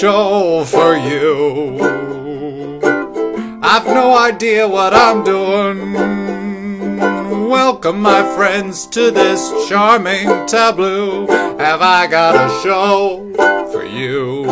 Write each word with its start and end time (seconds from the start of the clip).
Show 0.00 0.64
for 0.66 0.94
you. 0.94 1.78
I've 3.62 3.86
no 3.86 4.14
idea 4.18 4.68
what 4.68 4.92
I'm 4.92 5.24
doing. 5.24 5.94
Welcome, 7.48 8.02
my 8.02 8.22
friends, 8.36 8.86
to 8.88 9.10
this 9.10 9.50
charming 9.70 10.26
tableau. 10.44 11.26
Have 11.56 11.80
I 11.80 12.08
got 12.08 12.34
a 12.34 12.62
show 12.62 13.32
for 13.72 13.86
you? 13.86 14.42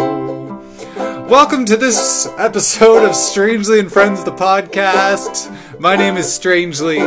Welcome 1.28 1.66
to 1.66 1.76
this 1.76 2.26
episode 2.38 3.06
of 3.06 3.14
Strangely 3.14 3.80
and 3.80 3.92
Friends, 3.92 4.24
the 4.24 4.32
podcast. 4.32 5.54
My 5.78 5.94
name 5.94 6.16
is 6.16 6.32
Strangely. 6.32 7.00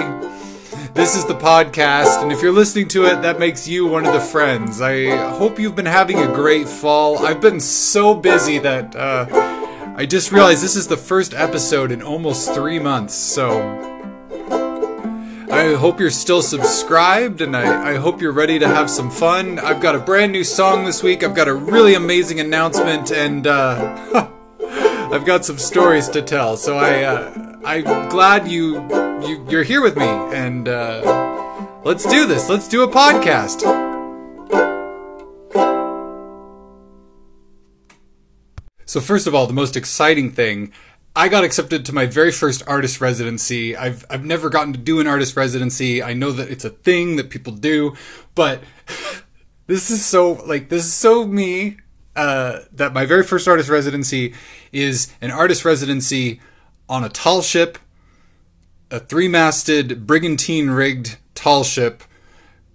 This 0.97 1.15
is 1.15 1.25
the 1.25 1.35
podcast, 1.35 2.23
and 2.23 2.31
if 2.31 2.41
you're 2.41 2.51
listening 2.51 2.87
to 2.87 3.05
it, 3.05 3.21
that 3.21 3.37
makes 3.37 3.67
you 3.67 3.85
one 3.85 4.07
of 4.07 4.13
the 4.13 4.19
friends. 4.19 4.81
I 4.81 5.15
hope 5.29 5.59
you've 5.59 5.75
been 5.75 5.85
having 5.85 6.17
a 6.17 6.25
great 6.25 6.67
fall. 6.67 7.23
I've 7.23 7.39
been 7.39 7.59
so 7.59 8.15
busy 8.15 8.57
that 8.57 8.95
uh, 8.95 9.27
I 9.95 10.07
just 10.07 10.31
realized 10.31 10.63
this 10.63 10.75
is 10.75 10.87
the 10.87 10.97
first 10.97 11.35
episode 11.35 11.91
in 11.91 12.01
almost 12.01 12.51
three 12.51 12.79
months, 12.79 13.13
so 13.13 13.61
I 15.51 15.75
hope 15.75 15.99
you're 15.99 16.09
still 16.09 16.41
subscribed 16.41 17.41
and 17.41 17.55
I, 17.55 17.91
I, 17.91 17.95
hope 17.97 18.19
you're 18.19 18.31
ready 18.31 18.57
to 18.57 18.67
have 18.67 18.89
some 18.89 19.11
fun. 19.11 19.59
I've 19.59 19.79
got 19.79 19.93
a 19.93 19.99
brand 19.99 20.31
new 20.31 20.43
song 20.43 20.83
this 20.83 21.03
week, 21.03 21.23
I've 21.23 21.35
got 21.35 21.47
a 21.47 21.53
really 21.53 21.93
amazing 21.93 22.39
announcement, 22.39 23.11
and 23.11 23.45
uh, 23.45 24.31
I've 25.11 25.25
got 25.25 25.45
some 25.45 25.59
stories 25.59 26.09
to 26.09 26.23
tell. 26.23 26.57
So 26.57 26.75
I, 26.75 27.03
uh, 27.03 27.59
I'm 27.63 28.09
glad 28.09 28.47
you, 28.47 29.06
you 29.21 29.45
you're 29.49 29.63
here 29.63 29.81
with 29.81 29.97
me, 29.97 30.05
and 30.05 30.67
uh, 30.67 31.65
let's 31.83 32.05
do 32.05 32.25
this. 32.25 32.49
Let's 32.49 32.67
do 32.67 32.83
a 32.83 32.87
podcast. 32.87 33.61
So 38.85 39.01
first 39.01 39.27
of 39.27 39.35
all, 39.35 39.47
the 39.47 39.53
most 39.53 39.75
exciting 39.75 40.31
thing, 40.31 40.71
I 41.15 41.27
got 41.27 41.43
accepted 41.43 41.85
to 41.85 41.93
my 41.93 42.05
very 42.05 42.31
first 42.31 42.63
artist 42.67 43.01
residency. 43.01 43.75
I've 43.75 44.05
I've 44.09 44.23
never 44.23 44.49
gotten 44.49 44.73
to 44.73 44.79
do 44.79 44.99
an 44.99 45.07
artist 45.07 45.35
residency. 45.35 46.01
I 46.01 46.13
know 46.13 46.31
that 46.31 46.49
it's 46.49 46.63
a 46.63 46.69
thing 46.69 47.15
that 47.17 47.29
people 47.29 47.53
do, 47.53 47.95
but 48.35 48.61
this 49.67 49.89
is 49.89 50.05
so 50.05 50.33
like 50.45 50.69
this 50.69 50.85
is 50.85 50.93
so 50.93 51.25
me 51.25 51.77
uh, 52.15 52.59
that 52.71 52.93
my 52.93 53.05
very 53.05 53.23
first 53.23 53.47
artist 53.47 53.69
residency 53.69 54.33
is 54.71 55.13
an 55.21 55.31
artist 55.31 55.65
residency 55.65 56.39
on 56.89 57.03
a 57.03 57.09
tall 57.09 57.41
ship, 57.41 57.77
a 58.89 58.99
three 58.99 59.27
masted, 59.27 60.07
brigantine 60.07 60.69
rigged 60.69 61.17
tall 61.35 61.63
ship 61.63 62.03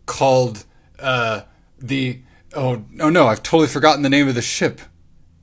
called 0.06 0.64
uh, 0.98 1.42
the. 1.78 2.20
Oh, 2.54 2.84
oh 3.00 3.08
no, 3.08 3.28
I've 3.28 3.42
totally 3.42 3.68
forgotten 3.68 4.02
the 4.02 4.10
name 4.10 4.28
of 4.28 4.34
the 4.34 4.42
ship. 4.42 4.80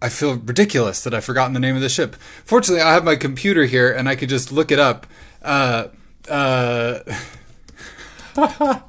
I 0.02 0.10
feel 0.10 0.36
ridiculous 0.36 1.04
that 1.04 1.14
I've 1.14 1.26
forgotten 1.26 1.54
the 1.54 1.60
name 1.60 1.76
of 1.76 1.82
the 1.82 1.90
ship. 1.90 2.16
Fortunately, 2.46 2.82
I 2.82 2.94
have 2.94 3.04
my 3.04 3.16
computer 3.16 3.66
here 3.66 3.92
and 3.92 4.08
I 4.08 4.16
could 4.16 4.30
just 4.30 4.52
look 4.52 4.72
it 4.72 4.80
up. 4.80 5.06
Uh, 5.42 5.88
uh, 6.30 7.00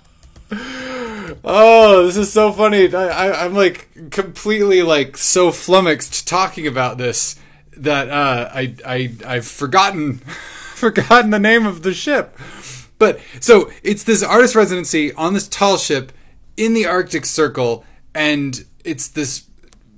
oh, 1.45 2.07
this 2.07 2.17
is 2.17 2.33
so 2.33 2.53
funny. 2.53 2.95
I, 2.95 3.09
I, 3.09 3.45
I'm 3.45 3.55
like 3.55 3.89
completely 4.11 4.83
like 4.83 5.17
so 5.17 5.51
flummoxed 5.51 6.29
talking 6.29 6.67
about 6.67 6.99
this 6.99 7.37
that 7.77 8.09
uh, 8.09 8.51
I 8.53 8.75
I 8.87 9.13
I've 9.27 9.47
forgotten 9.47 10.21
forgotten 10.81 11.31
the 11.31 11.39
name 11.39 11.67
of 11.67 11.83
the 11.83 11.95
ship. 11.95 12.37
But 12.99 13.21
so 13.39 13.71
it's 13.83 14.05
this 14.05 14.23
artist 14.23 14.55
residency 14.55 15.13
on 15.15 15.35
this 15.35 15.49
tall 15.49 15.77
ship 15.77 16.13
in 16.57 16.75
the 16.75 16.87
Arctic 16.87 17.25
Circle, 17.25 17.85
and 18.15 18.65
it's 18.85 19.09
this 19.09 19.45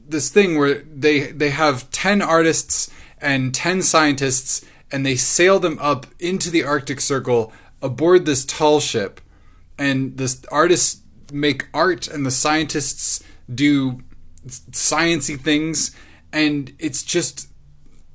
this 0.07 0.29
thing 0.29 0.59
where 0.59 0.83
they 0.83 1.33
they 1.33 1.51
have 1.51 1.91
ten 1.91 2.21
artists 2.21 2.91
and 3.21 3.55
ten 3.55 3.83
scientists, 3.83 4.65
and 4.91 5.05
they 5.05 5.17
sail 5.17 5.59
them 5.59 5.79
up 5.81 6.07
into 6.21 6.51
the 6.51 6.65
Arctic 6.65 7.01
Circle 7.01 7.53
aboard 7.81 8.27
this 8.27 8.45
tall 8.45 8.79
ship, 8.79 9.21
and 9.79 10.17
the 10.19 10.47
artists 10.51 11.01
make 11.33 11.67
art, 11.73 12.07
and 12.07 12.25
the 12.25 12.31
scientists 12.31 13.23
do 13.53 14.03
sciency 14.47 15.41
things, 15.41 15.95
and 16.33 16.73
it's 16.79 17.03
just 17.03 17.49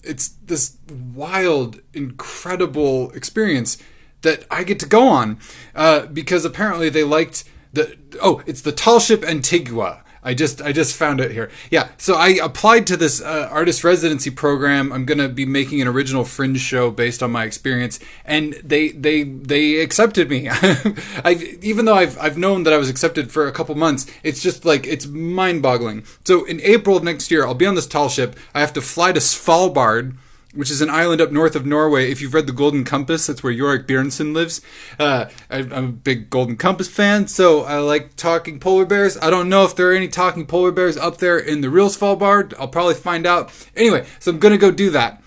it's 0.07 0.29
this 0.29 0.77
wild, 0.89 1.81
incredible 1.93 3.11
experience 3.11 3.77
that 4.21 4.45
I 4.49 4.63
get 4.63 4.79
to 4.79 4.85
go 4.85 5.07
on 5.07 5.39
uh, 5.75 6.07
because 6.07 6.45
apparently 6.45 6.89
they 6.89 7.03
liked 7.03 7.43
the 7.73 7.97
oh, 8.21 8.41
it's 8.45 8.61
the 8.61 8.71
tall 8.71 8.99
ship 8.99 9.23
Antigua. 9.23 10.03
I 10.27 10.33
just 10.33 10.61
I 10.61 10.73
just 10.73 10.93
found 10.93 11.21
it 11.21 11.31
here. 11.31 11.49
Yeah, 11.71 11.87
so 11.97 12.15
I 12.15 12.31
applied 12.43 12.85
to 12.87 12.97
this 12.97 13.21
uh, 13.21 13.47
artist 13.49 13.85
residency 13.85 14.29
program. 14.29 14.91
I'm 14.91 15.05
gonna 15.05 15.29
be 15.29 15.45
making 15.45 15.81
an 15.81 15.87
original 15.87 16.25
Fringe 16.25 16.59
show 16.59 16.91
based 16.91 17.23
on 17.23 17.31
my 17.31 17.45
experience, 17.45 17.97
and 18.25 18.51
they 18.55 18.89
they 18.89 19.23
they 19.23 19.79
accepted 19.79 20.29
me. 20.29 20.49
I 20.51 21.57
even 21.61 21.85
though 21.85 21.95
I've 21.95 22.19
I've 22.19 22.37
known 22.37 22.63
that 22.63 22.73
I 22.73 22.77
was 22.77 22.89
accepted 22.89 23.31
for 23.31 23.47
a 23.47 23.53
couple 23.53 23.73
months, 23.75 24.05
it's 24.21 24.43
just 24.43 24.65
like 24.65 24.85
it's 24.85 25.07
mind 25.07 25.61
boggling. 25.61 26.03
So 26.25 26.43
in 26.43 26.59
April 26.59 26.97
of 26.97 27.05
next 27.05 27.31
year, 27.31 27.45
I'll 27.45 27.53
be 27.53 27.65
on 27.65 27.75
this 27.75 27.87
tall 27.87 28.09
ship. 28.09 28.35
I 28.53 28.59
have 28.59 28.73
to 28.73 28.81
fly 28.81 29.13
to 29.13 29.21
Svalbard 29.21 30.17
which 30.57 30.71
is 30.71 30.81
an 30.81 30.89
island 30.89 31.21
up 31.21 31.31
north 31.31 31.55
of 31.55 31.65
Norway. 31.65 32.11
If 32.11 32.19
you've 32.19 32.33
read 32.33 32.47
The 32.47 32.51
Golden 32.51 32.83
Compass, 32.83 33.27
that's 33.27 33.43
where 33.43 33.53
Iorek 33.53 33.85
Byrnison 33.85 34.33
lives. 34.33 34.59
Uh, 34.99 35.25
I, 35.51 35.59
am 35.59 35.71
a 35.71 35.81
big 35.83 36.31
Golden 36.31 36.57
Compass 36.57 36.89
fan, 36.89 37.27
so 37.27 37.63
I 37.63 37.77
like 37.77 38.15
talking 38.15 38.59
polar 38.59 38.85
bears. 38.85 39.17
I 39.21 39.29
don't 39.29 39.49
know 39.49 39.63
if 39.63 39.75
there 39.75 39.91
are 39.91 39.95
any 39.95 40.07
talking 40.07 40.47
polar 40.47 40.71
bears 40.71 40.97
up 40.97 41.17
there 41.17 41.37
in 41.37 41.61
the 41.61 41.69
real 41.69 41.89
Svalbard. 41.89 42.55
I'll 42.59 42.67
probably 42.67 42.95
find 42.95 43.27
out. 43.27 43.51
Anyway, 43.75 44.07
so 44.19 44.31
I'm 44.31 44.39
gonna 44.39 44.57
go 44.57 44.71
do 44.71 44.89
that, 44.89 45.21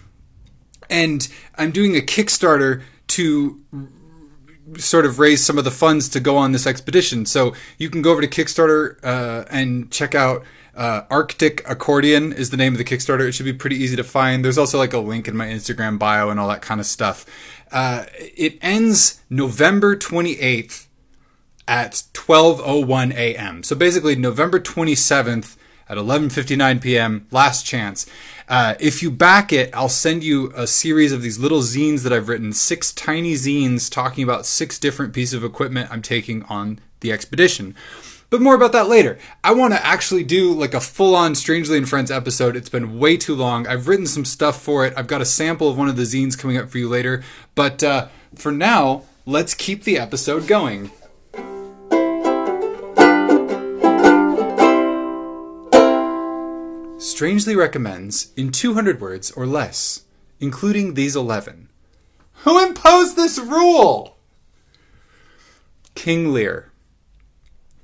and 0.90 1.28
I'm 1.54 1.70
doing 1.70 1.96
a 1.96 2.00
Kickstarter 2.00 2.82
to 3.08 3.60
sort 4.78 5.06
of 5.06 5.18
raise 5.18 5.44
some 5.44 5.58
of 5.58 5.64
the 5.64 5.70
funds 5.70 6.08
to 6.08 6.20
go 6.20 6.36
on 6.36 6.52
this 6.52 6.66
expedition. 6.66 7.24
So 7.24 7.54
you 7.78 7.88
can 7.88 8.02
go 8.02 8.10
over 8.12 8.20
to 8.20 8.28
Kickstarter 8.28 8.98
uh, 9.04 9.44
and 9.50 9.90
check 9.90 10.14
out 10.14 10.44
uh, 10.80 11.04
Arctic 11.10 11.62
Accordion 11.68 12.32
is 12.32 12.48
the 12.48 12.56
name 12.56 12.72
of 12.72 12.78
the 12.78 12.84
Kickstarter. 12.84 13.28
It 13.28 13.32
should 13.32 13.44
be 13.44 13.52
pretty 13.52 13.76
easy 13.76 13.96
to 13.96 14.02
find. 14.02 14.42
There's 14.42 14.56
also 14.56 14.78
like 14.78 14.94
a 14.94 14.98
link 14.98 15.28
in 15.28 15.36
my 15.36 15.46
Instagram 15.46 15.98
bio 15.98 16.30
and 16.30 16.40
all 16.40 16.48
that 16.48 16.62
kind 16.62 16.80
of 16.80 16.86
stuff. 16.86 17.26
Uh, 17.70 18.06
it 18.16 18.56
ends 18.62 19.20
November 19.28 19.94
28th 19.94 20.86
at 21.68 22.04
12:01 22.14 23.12
a.m. 23.12 23.62
So 23.62 23.76
basically 23.76 24.16
November 24.16 24.58
27th 24.58 25.56
at 25.86 25.98
11:59 25.98 26.80
p.m. 26.80 27.26
Last 27.30 27.66
chance. 27.66 28.06
Uh, 28.48 28.74
if 28.80 29.02
you 29.02 29.10
back 29.10 29.52
it, 29.52 29.68
I'll 29.74 29.90
send 29.90 30.24
you 30.24 30.50
a 30.56 30.66
series 30.66 31.12
of 31.12 31.20
these 31.20 31.38
little 31.38 31.60
zines 31.60 32.04
that 32.04 32.12
I've 32.12 32.30
written, 32.30 32.54
six 32.54 32.90
tiny 32.90 33.34
zines 33.34 33.90
talking 33.90 34.24
about 34.24 34.46
six 34.46 34.78
different 34.78 35.12
pieces 35.12 35.34
of 35.34 35.44
equipment 35.44 35.90
I'm 35.92 36.00
taking 36.00 36.42
on 36.44 36.80
the 37.00 37.12
expedition. 37.12 37.76
But 38.30 38.40
more 38.40 38.54
about 38.54 38.70
that 38.72 38.88
later. 38.88 39.18
I 39.42 39.52
want 39.52 39.74
to 39.74 39.84
actually 39.84 40.22
do 40.22 40.52
like 40.52 40.72
a 40.72 40.80
full 40.80 41.16
on 41.16 41.34
Strangely 41.34 41.76
and 41.76 41.88
Friends 41.88 42.12
episode. 42.12 42.54
It's 42.54 42.68
been 42.68 43.00
way 43.00 43.16
too 43.16 43.34
long. 43.34 43.66
I've 43.66 43.88
written 43.88 44.06
some 44.06 44.24
stuff 44.24 44.62
for 44.62 44.86
it. 44.86 44.94
I've 44.96 45.08
got 45.08 45.20
a 45.20 45.24
sample 45.26 45.68
of 45.68 45.76
one 45.76 45.88
of 45.88 45.96
the 45.96 46.04
zines 46.04 46.38
coming 46.38 46.56
up 46.56 46.70
for 46.70 46.78
you 46.78 46.88
later. 46.88 47.24
But 47.56 47.82
uh, 47.82 48.06
for 48.36 48.52
now, 48.52 49.02
let's 49.26 49.52
keep 49.52 49.82
the 49.82 49.98
episode 49.98 50.46
going. 50.46 50.92
Strangely 57.00 57.56
recommends 57.56 58.32
in 58.36 58.52
200 58.52 59.00
words 59.00 59.32
or 59.32 59.44
less, 59.44 60.04
including 60.38 60.94
these 60.94 61.16
11. 61.16 61.68
Who 62.44 62.64
imposed 62.64 63.16
this 63.16 63.38
rule? 63.38 64.16
King 65.96 66.32
Lear. 66.32 66.69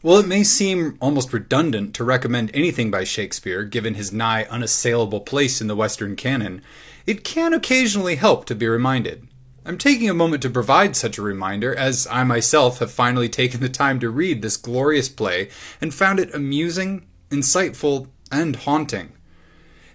Well, 0.03 0.19
it 0.19 0.29
may 0.29 0.45
seem 0.45 0.99
almost 1.01 1.33
redundant 1.33 1.95
to 1.95 2.05
recommend 2.05 2.51
anything 2.53 2.91
by 2.91 3.05
Shakespeare, 3.05 3.65
given 3.65 3.95
his 3.95 4.13
nigh 4.13 4.45
unassailable 4.45 5.21
place 5.21 5.61
in 5.61 5.67
the 5.67 5.77
Western 5.77 6.17
canon. 6.17 6.63
It 7.07 7.25
can 7.25 7.55
occasionally 7.55 8.17
help 8.17 8.45
to 8.47 8.55
be 8.55 8.69
reminded. 8.69 9.27
I'm 9.65 9.79
taking 9.79 10.09
a 10.09 10.15
moment 10.15 10.43
to 10.43 10.51
provide 10.51 10.95
such 10.95 11.19
a 11.19 11.23
reminder, 11.23 11.75
as 11.75 12.07
I 12.09 12.23
myself 12.25 12.79
have 12.79 12.93
finally 12.93 13.29
taken 13.29 13.61
the 13.61 13.69
time 13.69 13.99
to 14.01 14.11
read 14.11 14.43
this 14.43 14.57
glorious 14.57 15.09
play 15.09 15.49
and 15.81 15.93
found 15.93 16.21
it 16.21 16.33
amusing, 16.33 17.07
insightful, 17.31 18.09
and 18.31 18.55
haunting. 18.55 19.16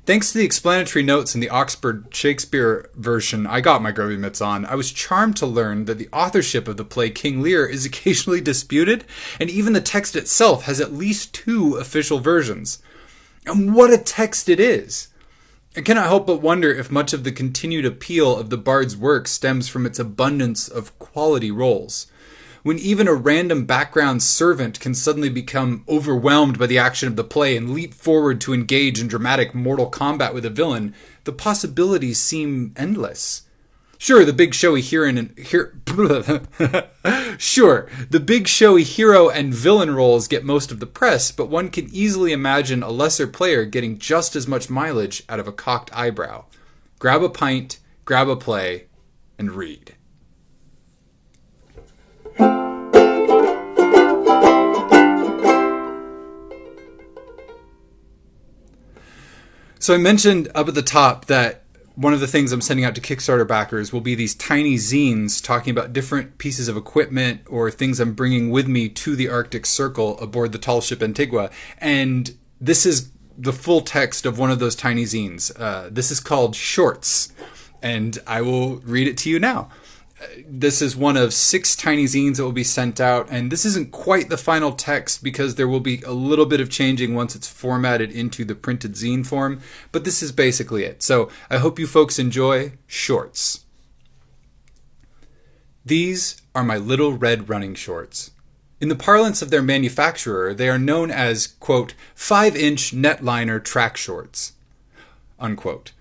Thanks 0.03 0.31
to 0.31 0.39
the 0.39 0.45
explanatory 0.45 1.03
notes 1.03 1.35
in 1.35 1.41
the 1.41 1.49
Oxford 1.49 2.07
Shakespeare 2.09 2.89
version 2.95 3.45
I 3.45 3.61
got 3.61 3.83
my 3.83 3.91
Groovy 3.91 4.17
Mitts 4.17 4.41
on, 4.41 4.65
I 4.65 4.73
was 4.73 4.91
charmed 4.91 5.37
to 5.37 5.45
learn 5.45 5.85
that 5.85 5.99
the 5.99 6.09
authorship 6.11 6.67
of 6.67 6.77
the 6.77 6.83
play 6.83 7.11
King 7.11 7.43
Lear 7.43 7.67
is 7.67 7.85
occasionally 7.85 8.41
disputed, 8.41 9.05
and 9.39 9.47
even 9.47 9.73
the 9.73 9.79
text 9.81 10.15
itself 10.15 10.63
has 10.63 10.81
at 10.81 10.91
least 10.91 11.35
two 11.35 11.75
official 11.75 12.17
versions. 12.17 12.81
And 13.45 13.75
what 13.75 13.93
a 13.93 13.97
text 13.99 14.49
it 14.49 14.59
is! 14.59 15.09
I 15.77 15.81
cannot 15.81 16.07
help 16.07 16.25
but 16.25 16.41
wonder 16.41 16.73
if 16.73 16.89
much 16.89 17.13
of 17.13 17.23
the 17.23 17.31
continued 17.31 17.85
appeal 17.85 18.35
of 18.35 18.49
the 18.49 18.57
bard's 18.57 18.97
work 18.97 19.27
stems 19.27 19.67
from 19.67 19.85
its 19.85 19.99
abundance 19.99 20.67
of 20.67 20.97
quality 20.97 21.51
roles. 21.51 22.07
When 22.63 22.77
even 22.77 23.07
a 23.07 23.13
random 23.13 23.65
background 23.65 24.21
servant 24.21 24.79
can 24.79 24.93
suddenly 24.93 25.29
become 25.29 25.83
overwhelmed 25.87 26.59
by 26.59 26.67
the 26.67 26.77
action 26.77 27.07
of 27.07 27.15
the 27.15 27.23
play 27.23 27.57
and 27.57 27.71
leap 27.71 27.93
forward 27.93 28.39
to 28.41 28.53
engage 28.53 29.01
in 29.01 29.07
dramatic 29.07 29.55
mortal 29.55 29.87
combat 29.87 30.33
with 30.33 30.45
a 30.45 30.49
villain, 30.49 30.93
the 31.23 31.31
possibilities 31.31 32.19
seem 32.19 32.73
endless. 32.77 33.43
Sure, 33.97 34.25
the 34.25 34.33
big 34.33 34.55
showy 34.55 34.81
hero 34.81 35.07
and 35.07 35.37
here, 35.37 35.79
sure, 37.37 37.87
the 38.09 38.19
big 38.19 38.47
showy 38.47 38.83
hero 38.83 39.29
and 39.29 39.53
villain 39.53 39.93
roles 39.93 40.27
get 40.27 40.43
most 40.43 40.71
of 40.71 40.79
the 40.79 40.87
press, 40.87 41.31
but 41.31 41.49
one 41.49 41.69
can 41.69 41.87
easily 41.93 42.31
imagine 42.31 42.81
a 42.81 42.89
lesser 42.89 43.27
player 43.27 43.63
getting 43.63 43.99
just 43.99 44.35
as 44.35 44.47
much 44.47 44.71
mileage 44.71 45.21
out 45.29 45.39
of 45.39 45.47
a 45.47 45.51
cocked 45.51 45.95
eyebrow. 45.95 46.45
Grab 46.97 47.21
a 47.21 47.29
pint, 47.29 47.77
grab 48.03 48.27
a 48.27 48.35
play, 48.35 48.85
and 49.37 49.51
read. 49.51 49.95
So 59.81 59.95
I 59.95 59.97
mentioned 59.97 60.47
up 60.53 60.67
at 60.67 60.75
the 60.75 60.83
top 60.83 61.25
that 61.25 61.63
one 61.95 62.13
of 62.13 62.19
the 62.19 62.27
things 62.27 62.51
I'm 62.51 62.61
sending 62.61 62.85
out 62.85 62.93
to 62.93 63.01
Kickstarter 63.01 63.47
backers 63.47 63.91
will 63.91 63.99
be 63.99 64.13
these 64.13 64.35
tiny 64.35 64.75
zines 64.75 65.43
talking 65.43 65.71
about 65.71 65.91
different 65.91 66.37
pieces 66.37 66.67
of 66.67 66.77
equipment 66.77 67.41
or 67.47 67.71
things 67.71 67.99
I'm 67.99 68.13
bringing 68.13 68.51
with 68.51 68.67
me 68.67 68.89
to 68.89 69.15
the 69.15 69.27
Arctic 69.27 69.65
Circle 69.65 70.19
aboard 70.19 70.51
the 70.51 70.59
tall 70.59 70.81
ship 70.81 71.01
Antigua. 71.01 71.49
And 71.79 72.37
this 72.59 72.85
is 72.85 73.09
the 73.35 73.51
full 73.51 73.81
text 73.81 74.27
of 74.27 74.37
one 74.37 74.51
of 74.51 74.59
those 74.59 74.75
tiny 74.75 75.03
zines. 75.03 75.51
Uh, 75.59 75.89
this 75.91 76.11
is 76.11 76.19
called 76.19 76.55
Shorts, 76.55 77.33
and 77.81 78.19
I 78.27 78.43
will 78.43 78.81
read 78.81 79.07
it 79.07 79.17
to 79.17 79.31
you 79.31 79.39
now 79.39 79.71
this 80.45 80.81
is 80.81 80.95
one 80.95 81.17
of 81.17 81.33
six 81.33 81.75
tiny 81.75 82.05
zines 82.05 82.37
that 82.37 82.43
will 82.43 82.51
be 82.51 82.63
sent 82.63 82.99
out, 82.99 83.27
and 83.29 83.51
this 83.51 83.65
isn't 83.65 83.91
quite 83.91 84.29
the 84.29 84.37
final 84.37 84.71
text 84.71 85.23
because 85.23 85.55
there 85.55 85.67
will 85.67 85.79
be 85.79 86.01
a 86.01 86.11
little 86.11 86.45
bit 86.45 86.61
of 86.61 86.69
changing 86.69 87.15
once 87.15 87.35
it's 87.35 87.47
formatted 87.47 88.11
into 88.11 88.45
the 88.45 88.55
printed 88.55 88.93
zine 88.93 89.25
form, 89.25 89.61
but 89.91 90.03
this 90.03 90.21
is 90.21 90.31
basically 90.31 90.83
it. 90.83 91.01
So 91.01 91.29
I 91.49 91.57
hope 91.57 91.79
you 91.79 91.87
folks 91.87 92.19
enjoy 92.19 92.73
shorts. 92.87 93.65
These 95.83 96.41
are 96.53 96.63
my 96.63 96.77
little 96.77 97.13
red 97.17 97.49
running 97.49 97.73
shorts. 97.73 98.31
In 98.79 98.89
the 98.89 98.95
parlance 98.95 99.41
of 99.41 99.49
their 99.49 99.61
manufacturer, 99.61 100.53
they 100.53 100.69
are 100.69 100.79
known 100.79 101.11
as, 101.11 101.47
quote, 101.47 101.93
5 102.15 102.55
inch 102.55 102.91
netliner 102.91 103.63
track 103.63 103.97
shorts, 103.97 104.53
unquote. 105.39 105.91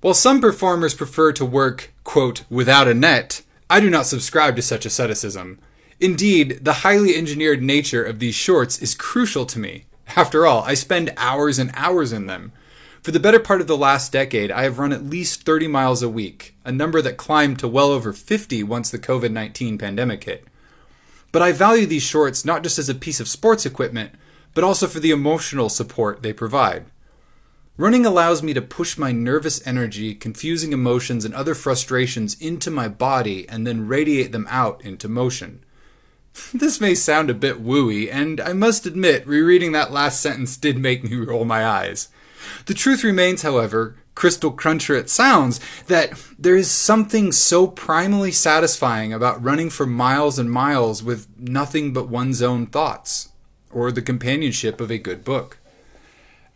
While 0.00 0.14
some 0.14 0.40
performers 0.40 0.94
prefer 0.94 1.32
to 1.32 1.44
work, 1.44 1.92
quote, 2.04 2.44
without 2.50 2.88
a 2.88 2.94
net, 2.94 3.42
I 3.72 3.80
do 3.80 3.88
not 3.88 4.04
subscribe 4.04 4.54
to 4.56 4.60
such 4.60 4.84
asceticism. 4.84 5.58
Indeed, 5.98 6.58
the 6.62 6.84
highly 6.84 7.16
engineered 7.16 7.62
nature 7.62 8.04
of 8.04 8.18
these 8.18 8.34
shorts 8.34 8.78
is 8.82 8.94
crucial 8.94 9.46
to 9.46 9.58
me. 9.58 9.86
After 10.14 10.46
all, 10.46 10.62
I 10.64 10.74
spend 10.74 11.14
hours 11.16 11.58
and 11.58 11.70
hours 11.72 12.12
in 12.12 12.26
them. 12.26 12.52
For 13.00 13.12
the 13.12 13.18
better 13.18 13.40
part 13.40 13.62
of 13.62 13.68
the 13.68 13.76
last 13.78 14.12
decade, 14.12 14.50
I 14.50 14.64
have 14.64 14.78
run 14.78 14.92
at 14.92 15.06
least 15.06 15.44
30 15.44 15.68
miles 15.68 16.02
a 16.02 16.08
week, 16.10 16.54
a 16.66 16.70
number 16.70 17.00
that 17.00 17.16
climbed 17.16 17.60
to 17.60 17.66
well 17.66 17.88
over 17.88 18.12
50 18.12 18.62
once 18.62 18.90
the 18.90 18.98
COVID 18.98 19.32
19 19.32 19.78
pandemic 19.78 20.24
hit. 20.24 20.44
But 21.32 21.40
I 21.40 21.52
value 21.52 21.86
these 21.86 22.02
shorts 22.02 22.44
not 22.44 22.62
just 22.62 22.78
as 22.78 22.90
a 22.90 22.94
piece 22.94 23.20
of 23.20 23.26
sports 23.26 23.64
equipment, 23.64 24.12
but 24.52 24.64
also 24.64 24.86
for 24.86 25.00
the 25.00 25.12
emotional 25.12 25.70
support 25.70 26.22
they 26.22 26.34
provide. 26.34 26.84
Running 27.82 28.06
allows 28.06 28.44
me 28.44 28.54
to 28.54 28.62
push 28.62 28.96
my 28.96 29.10
nervous 29.10 29.60
energy, 29.66 30.14
confusing 30.14 30.72
emotions, 30.72 31.24
and 31.24 31.34
other 31.34 31.52
frustrations 31.52 32.40
into 32.40 32.70
my 32.70 32.86
body 32.86 33.44
and 33.48 33.66
then 33.66 33.88
radiate 33.88 34.30
them 34.30 34.46
out 34.48 34.80
into 34.84 35.08
motion. 35.08 35.64
this 36.54 36.80
may 36.80 36.94
sound 36.94 37.28
a 37.28 37.34
bit 37.34 37.60
wooey, 37.60 38.08
and 38.08 38.40
I 38.40 38.52
must 38.52 38.86
admit, 38.86 39.26
rereading 39.26 39.72
that 39.72 39.90
last 39.90 40.20
sentence 40.20 40.56
did 40.56 40.78
make 40.78 41.02
me 41.02 41.16
roll 41.26 41.44
my 41.44 41.66
eyes. 41.66 42.08
The 42.66 42.74
truth 42.74 43.02
remains, 43.02 43.42
however, 43.42 43.96
crystal 44.14 44.52
cruncher 44.52 44.94
it 44.94 45.10
sounds, 45.10 45.58
that 45.88 46.12
there 46.38 46.54
is 46.54 46.70
something 46.70 47.32
so 47.32 47.66
primally 47.66 48.32
satisfying 48.32 49.12
about 49.12 49.42
running 49.42 49.70
for 49.70 49.86
miles 49.86 50.38
and 50.38 50.48
miles 50.48 51.02
with 51.02 51.26
nothing 51.36 51.92
but 51.92 52.08
one's 52.08 52.42
own 52.42 52.64
thoughts, 52.64 53.30
or 53.72 53.90
the 53.90 54.02
companionship 54.02 54.80
of 54.80 54.92
a 54.92 54.98
good 54.98 55.24
book. 55.24 55.58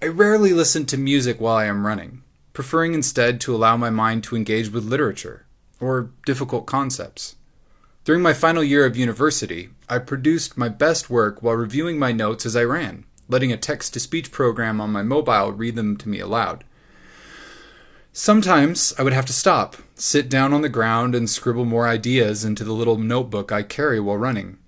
I 0.06 0.10
rarely 0.10 0.52
listen 0.52 0.86
to 0.86 0.96
music 0.96 1.40
while 1.40 1.56
I 1.56 1.64
am 1.64 1.84
running, 1.84 2.22
preferring 2.52 2.94
instead 2.94 3.40
to 3.40 3.52
allow 3.52 3.76
my 3.76 3.90
mind 3.90 4.22
to 4.24 4.36
engage 4.36 4.70
with 4.70 4.84
literature 4.84 5.46
or 5.80 6.10
difficult 6.24 6.64
concepts. 6.64 7.34
During 8.04 8.22
my 8.22 8.32
final 8.32 8.62
year 8.62 8.86
of 8.86 8.96
university, 8.96 9.70
I 9.88 9.98
produced 9.98 10.56
my 10.56 10.68
best 10.68 11.10
work 11.10 11.42
while 11.42 11.56
reviewing 11.56 11.98
my 11.98 12.12
notes 12.12 12.46
as 12.46 12.54
I 12.54 12.62
ran, 12.62 13.04
letting 13.28 13.50
a 13.50 13.56
text 13.56 13.94
to 13.94 14.00
speech 14.00 14.30
program 14.30 14.80
on 14.80 14.92
my 14.92 15.02
mobile 15.02 15.50
read 15.50 15.74
them 15.74 15.96
to 15.96 16.08
me 16.08 16.20
aloud. 16.20 16.62
Sometimes 18.12 18.94
I 18.96 19.02
would 19.02 19.12
have 19.12 19.26
to 19.26 19.32
stop, 19.32 19.74
sit 19.96 20.28
down 20.28 20.52
on 20.52 20.62
the 20.62 20.68
ground, 20.68 21.16
and 21.16 21.28
scribble 21.28 21.64
more 21.64 21.88
ideas 21.88 22.44
into 22.44 22.62
the 22.62 22.72
little 22.72 22.96
notebook 22.96 23.50
I 23.50 23.64
carry 23.64 23.98
while 23.98 24.18
running. 24.18 24.58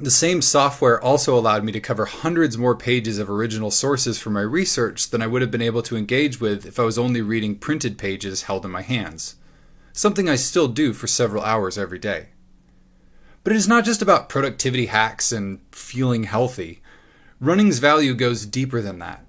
The 0.00 0.10
same 0.12 0.42
software 0.42 1.02
also 1.02 1.36
allowed 1.36 1.64
me 1.64 1.72
to 1.72 1.80
cover 1.80 2.04
hundreds 2.04 2.56
more 2.56 2.76
pages 2.76 3.18
of 3.18 3.28
original 3.28 3.72
sources 3.72 4.16
for 4.16 4.30
my 4.30 4.42
research 4.42 5.10
than 5.10 5.20
I 5.20 5.26
would 5.26 5.42
have 5.42 5.50
been 5.50 5.60
able 5.60 5.82
to 5.82 5.96
engage 5.96 6.40
with 6.40 6.64
if 6.64 6.78
I 6.78 6.84
was 6.84 6.98
only 6.98 7.20
reading 7.20 7.56
printed 7.56 7.98
pages 7.98 8.42
held 8.42 8.64
in 8.64 8.70
my 8.70 8.82
hands. 8.82 9.34
Something 9.92 10.28
I 10.28 10.36
still 10.36 10.68
do 10.68 10.92
for 10.92 11.08
several 11.08 11.42
hours 11.42 11.76
every 11.76 11.98
day. 11.98 12.28
But 13.42 13.54
it 13.54 13.56
is 13.56 13.66
not 13.66 13.84
just 13.84 14.00
about 14.00 14.28
productivity 14.28 14.86
hacks 14.86 15.32
and 15.32 15.58
feeling 15.72 16.24
healthy. 16.24 16.80
Running's 17.40 17.80
value 17.80 18.14
goes 18.14 18.46
deeper 18.46 18.80
than 18.80 19.00
that. 19.00 19.24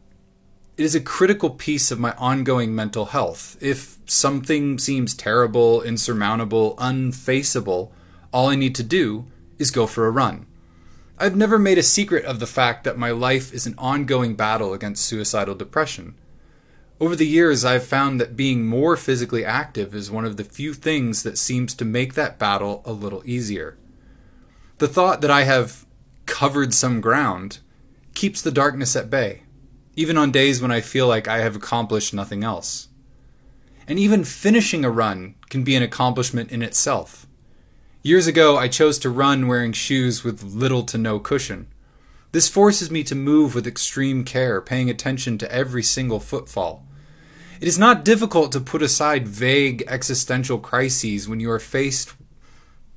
It 0.77 0.83
is 0.83 0.94
a 0.94 1.01
critical 1.01 1.50
piece 1.50 1.89
of 1.89 2.00
my 2.00 2.13
ongoing 2.13 2.75
mental 2.75 3.06
health. 3.06 3.57
If 3.60 3.98
something 4.06 4.77
seems 4.77 5.16
terrible, 5.16 5.81
insurmountable, 5.81 6.75
unfaceable, 6.77 7.92
all 8.31 8.50
I 8.50 8.56
need 8.56 8.75
to 8.75 8.83
do 8.83 9.25
is 9.57 9.71
go 9.71 9.88
for 9.88 10.06
a 10.06 10.12
run. 10.12 10.45
I've 11.21 11.36
never 11.36 11.60
made 11.60 11.77
a 11.77 11.83
secret 11.83 12.24
of 12.24 12.40
the 12.40 12.47
fact 12.47 12.85
that 12.85 12.97
my 12.97 13.11
life 13.11 13.54
is 13.54 13.68
an 13.68 13.76
ongoing 13.78 14.35
battle 14.35 14.73
against 14.73 15.06
suicidal 15.06 15.54
depression. 15.54 16.16
Over 16.97 17.14
the 17.14 17.28
years, 17.28 17.66
I've 17.66 17.83
found 17.83 18.21
that 18.21 18.38
being 18.38 18.66
more 18.66 18.95
physically 18.95 19.44
active 19.44 19.94
is 19.94 20.09
one 20.09 20.23
of 20.23 20.38
the 20.38 20.45
few 20.45 20.73
things 20.73 21.23
that 21.23 21.38
seems 21.38 21.73
to 21.76 21.83
make 21.83 22.14
that 22.14 22.40
battle 22.40 22.81
a 22.85 22.94
little 22.94 23.21
easier. 23.26 23.78
The 24.78 24.88
thought 24.88 25.19
that 25.19 25.30
I 25.30 25.44
have 25.44 25.85
covered 26.26 26.73
some 26.73 27.02
ground 27.02 27.59
keeps 28.14 28.42
the 28.42 28.52
darkness 28.52 28.95
at 28.95 29.09
bay, 29.09 29.44
even 29.97 30.18
on 30.18 30.31
days 30.31 30.61
when 30.61 30.71
I 30.71 30.80
feel 30.80 31.07
like 31.07 31.28
I 31.28 31.40
have 31.40 31.57
accomplished 31.57 32.14
nothing 32.14 32.45
else. 32.45 32.88
And 33.90 33.99
even 33.99 34.23
finishing 34.23 34.85
a 34.85 34.90
run 34.90 35.35
can 35.49 35.66
be 35.66 35.76
an 35.76 35.83
accomplishment 35.83 36.49
in 36.49 36.61
itself. 36.61 37.28
Years 38.02 38.28
ago, 38.28 38.56
I 38.56 38.70
chose 38.70 38.98
to 39.00 39.10
run 39.10 39.48
wearing 39.48 39.74
shoes 39.74 40.24
with 40.24 40.42
little 40.42 40.84
to 40.84 40.98
no 40.98 41.20
cushion. 41.20 41.68
This 42.32 42.48
forces 42.48 42.90
me 42.90 43.04
to 43.04 43.14
move 43.14 43.54
with 43.54 43.68
extreme 43.68 44.24
care, 44.24 44.62
paying 44.62 44.90
attention 44.90 45.38
to 45.40 45.52
every 45.52 45.84
single 45.84 46.22
footfall. 46.22 46.86
It 47.60 47.68
is 47.68 47.78
not 47.78 48.06
difficult 48.06 48.54
to 48.54 48.62
put 48.62 48.82
aside 48.82 49.28
vague 49.28 49.84
existential 49.86 50.60
crises 50.60 51.28
when 51.28 51.42
you 51.42 51.52
are 51.52 51.60
faced 51.60 52.14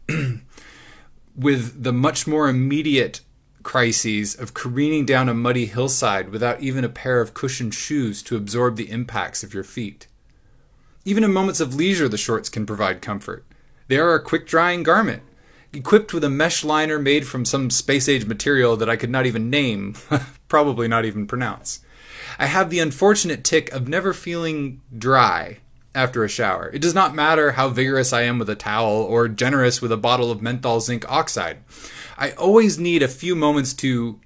with 1.36 1.82
the 1.82 1.92
much 1.92 2.28
more 2.28 2.48
immediate 2.48 3.22
crises 3.64 4.36
of 4.36 4.54
careening 4.54 5.04
down 5.04 5.28
a 5.28 5.34
muddy 5.34 5.66
hillside 5.66 6.28
without 6.28 6.60
even 6.60 6.84
a 6.84 6.88
pair 6.88 7.20
of 7.20 7.34
cushioned 7.34 7.74
shoes 7.74 8.22
to 8.22 8.36
absorb 8.36 8.76
the 8.76 8.90
impacts 8.90 9.42
of 9.42 9.52
your 9.52 9.64
feet. 9.64 10.06
Even 11.04 11.24
in 11.24 11.32
moments 11.32 11.58
of 11.58 11.74
leisure, 11.74 12.08
the 12.08 12.16
shorts 12.16 12.48
can 12.48 12.64
provide 12.64 13.02
comfort. 13.02 13.44
They 13.92 13.98
are 13.98 14.14
a 14.14 14.22
quick 14.22 14.46
drying 14.46 14.84
garment, 14.84 15.22
equipped 15.70 16.14
with 16.14 16.24
a 16.24 16.30
mesh 16.30 16.64
liner 16.64 16.98
made 16.98 17.26
from 17.26 17.44
some 17.44 17.68
space 17.68 18.08
age 18.08 18.24
material 18.24 18.74
that 18.78 18.88
I 18.88 18.96
could 18.96 19.10
not 19.10 19.26
even 19.26 19.50
name, 19.50 19.96
probably 20.48 20.88
not 20.88 21.04
even 21.04 21.26
pronounce. 21.26 21.80
I 22.38 22.46
have 22.46 22.70
the 22.70 22.78
unfortunate 22.78 23.44
tick 23.44 23.70
of 23.70 23.88
never 23.88 24.14
feeling 24.14 24.80
dry 24.96 25.58
after 25.94 26.24
a 26.24 26.28
shower. 26.30 26.70
It 26.72 26.80
does 26.80 26.94
not 26.94 27.14
matter 27.14 27.52
how 27.52 27.68
vigorous 27.68 28.14
I 28.14 28.22
am 28.22 28.38
with 28.38 28.48
a 28.48 28.54
towel 28.54 29.02
or 29.02 29.28
generous 29.28 29.82
with 29.82 29.92
a 29.92 29.98
bottle 29.98 30.30
of 30.30 30.40
menthol 30.40 30.80
zinc 30.80 31.04
oxide. 31.06 31.58
I 32.16 32.30
always 32.30 32.78
need 32.78 33.02
a 33.02 33.08
few 33.08 33.36
moments 33.36 33.74
to 33.74 34.18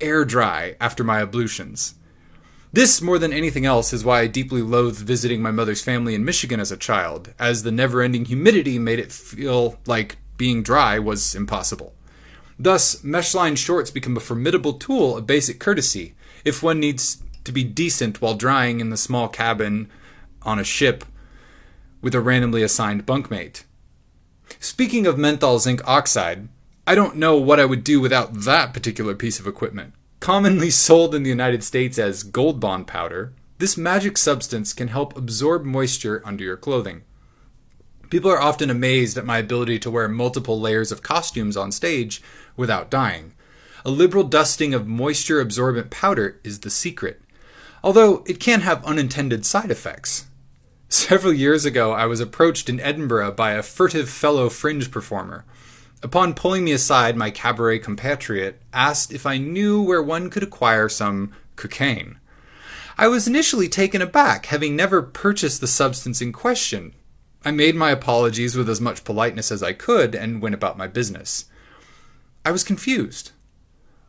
air 0.00 0.24
dry 0.24 0.76
after 0.80 1.04
my 1.04 1.20
ablutions. 1.20 1.94
This, 2.72 3.02
more 3.02 3.18
than 3.18 3.32
anything 3.32 3.66
else, 3.66 3.92
is 3.92 4.04
why 4.04 4.20
I 4.20 4.26
deeply 4.28 4.62
loathed 4.62 5.00
visiting 5.00 5.42
my 5.42 5.50
mother's 5.50 5.82
family 5.82 6.14
in 6.14 6.24
Michigan 6.24 6.60
as 6.60 6.70
a 6.70 6.76
child, 6.76 7.34
as 7.38 7.62
the 7.62 7.72
never 7.72 8.00
ending 8.00 8.26
humidity 8.26 8.78
made 8.78 9.00
it 9.00 9.10
feel 9.10 9.80
like 9.86 10.18
being 10.36 10.62
dry 10.62 10.98
was 10.98 11.34
impossible. 11.34 11.94
Thus, 12.58 13.02
meshline 13.02 13.56
shorts 13.56 13.90
become 13.90 14.16
a 14.16 14.20
formidable 14.20 14.74
tool 14.74 15.16
of 15.16 15.26
basic 15.26 15.58
courtesy 15.58 16.14
if 16.44 16.62
one 16.62 16.78
needs 16.78 17.22
to 17.44 17.52
be 17.52 17.64
decent 17.64 18.20
while 18.20 18.34
drying 18.34 18.80
in 18.80 18.90
the 18.90 18.96
small 18.96 19.28
cabin 19.28 19.90
on 20.42 20.58
a 20.58 20.64
ship 20.64 21.04
with 22.00 22.14
a 22.14 22.20
randomly 22.20 22.62
assigned 22.62 23.04
bunkmate. 23.04 23.64
Speaking 24.60 25.06
of 25.06 25.18
menthol 25.18 25.58
zinc 25.58 25.80
oxide, 25.88 26.48
I 26.86 26.94
don't 26.94 27.16
know 27.16 27.36
what 27.36 27.58
I 27.58 27.64
would 27.64 27.82
do 27.82 28.00
without 28.00 28.32
that 28.42 28.72
particular 28.72 29.14
piece 29.14 29.40
of 29.40 29.46
equipment. 29.46 29.94
Commonly 30.20 30.68
sold 30.68 31.14
in 31.14 31.22
the 31.22 31.30
United 31.30 31.64
States 31.64 31.98
as 31.98 32.24
Gold 32.24 32.60
Bond 32.60 32.86
powder, 32.86 33.32
this 33.56 33.78
magic 33.78 34.18
substance 34.18 34.74
can 34.74 34.88
help 34.88 35.16
absorb 35.16 35.64
moisture 35.64 36.20
under 36.26 36.44
your 36.44 36.58
clothing. 36.58 37.04
People 38.10 38.30
are 38.30 38.40
often 38.40 38.68
amazed 38.68 39.16
at 39.16 39.24
my 39.24 39.38
ability 39.38 39.78
to 39.78 39.90
wear 39.90 40.08
multiple 40.08 40.60
layers 40.60 40.92
of 40.92 41.02
costumes 41.02 41.56
on 41.56 41.72
stage 41.72 42.20
without 42.54 42.90
dying. 42.90 43.32
A 43.82 43.90
liberal 43.90 44.24
dusting 44.24 44.74
of 44.74 44.86
moisture 44.86 45.40
absorbent 45.40 45.90
powder 45.90 46.38
is 46.44 46.60
the 46.60 46.70
secret, 46.70 47.22
although 47.82 48.22
it 48.26 48.38
can 48.40 48.60
have 48.60 48.84
unintended 48.84 49.46
side 49.46 49.70
effects. 49.70 50.26
Several 50.90 51.32
years 51.32 51.64
ago, 51.64 51.92
I 51.92 52.04
was 52.04 52.20
approached 52.20 52.68
in 52.68 52.78
Edinburgh 52.78 53.32
by 53.32 53.52
a 53.52 53.62
furtive 53.62 54.10
fellow 54.10 54.50
fringe 54.50 54.90
performer. 54.90 55.46
Upon 56.02 56.34
pulling 56.34 56.64
me 56.64 56.72
aside, 56.72 57.16
my 57.16 57.30
cabaret 57.30 57.80
compatriot 57.80 58.60
asked 58.72 59.12
if 59.12 59.26
I 59.26 59.36
knew 59.36 59.82
where 59.82 60.02
one 60.02 60.30
could 60.30 60.42
acquire 60.42 60.88
some 60.88 61.32
cocaine. 61.56 62.18
I 62.96 63.08
was 63.08 63.28
initially 63.28 63.68
taken 63.68 64.00
aback, 64.02 64.46
having 64.46 64.76
never 64.76 65.02
purchased 65.02 65.60
the 65.60 65.66
substance 65.66 66.20
in 66.20 66.32
question. 66.32 66.94
I 67.44 67.50
made 67.50 67.74
my 67.74 67.90
apologies 67.90 68.56
with 68.56 68.68
as 68.68 68.80
much 68.80 69.04
politeness 69.04 69.50
as 69.50 69.62
I 69.62 69.72
could 69.72 70.14
and 70.14 70.42
went 70.42 70.54
about 70.54 70.78
my 70.78 70.86
business. 70.86 71.46
I 72.44 72.50
was 72.50 72.64
confused. 72.64 73.32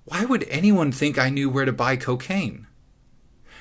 Why 0.05 0.25
would 0.25 0.45
anyone 0.49 0.91
think 0.91 1.17
I 1.17 1.29
knew 1.29 1.49
where 1.49 1.65
to 1.65 1.71
buy 1.71 1.95
cocaine? 1.95 2.67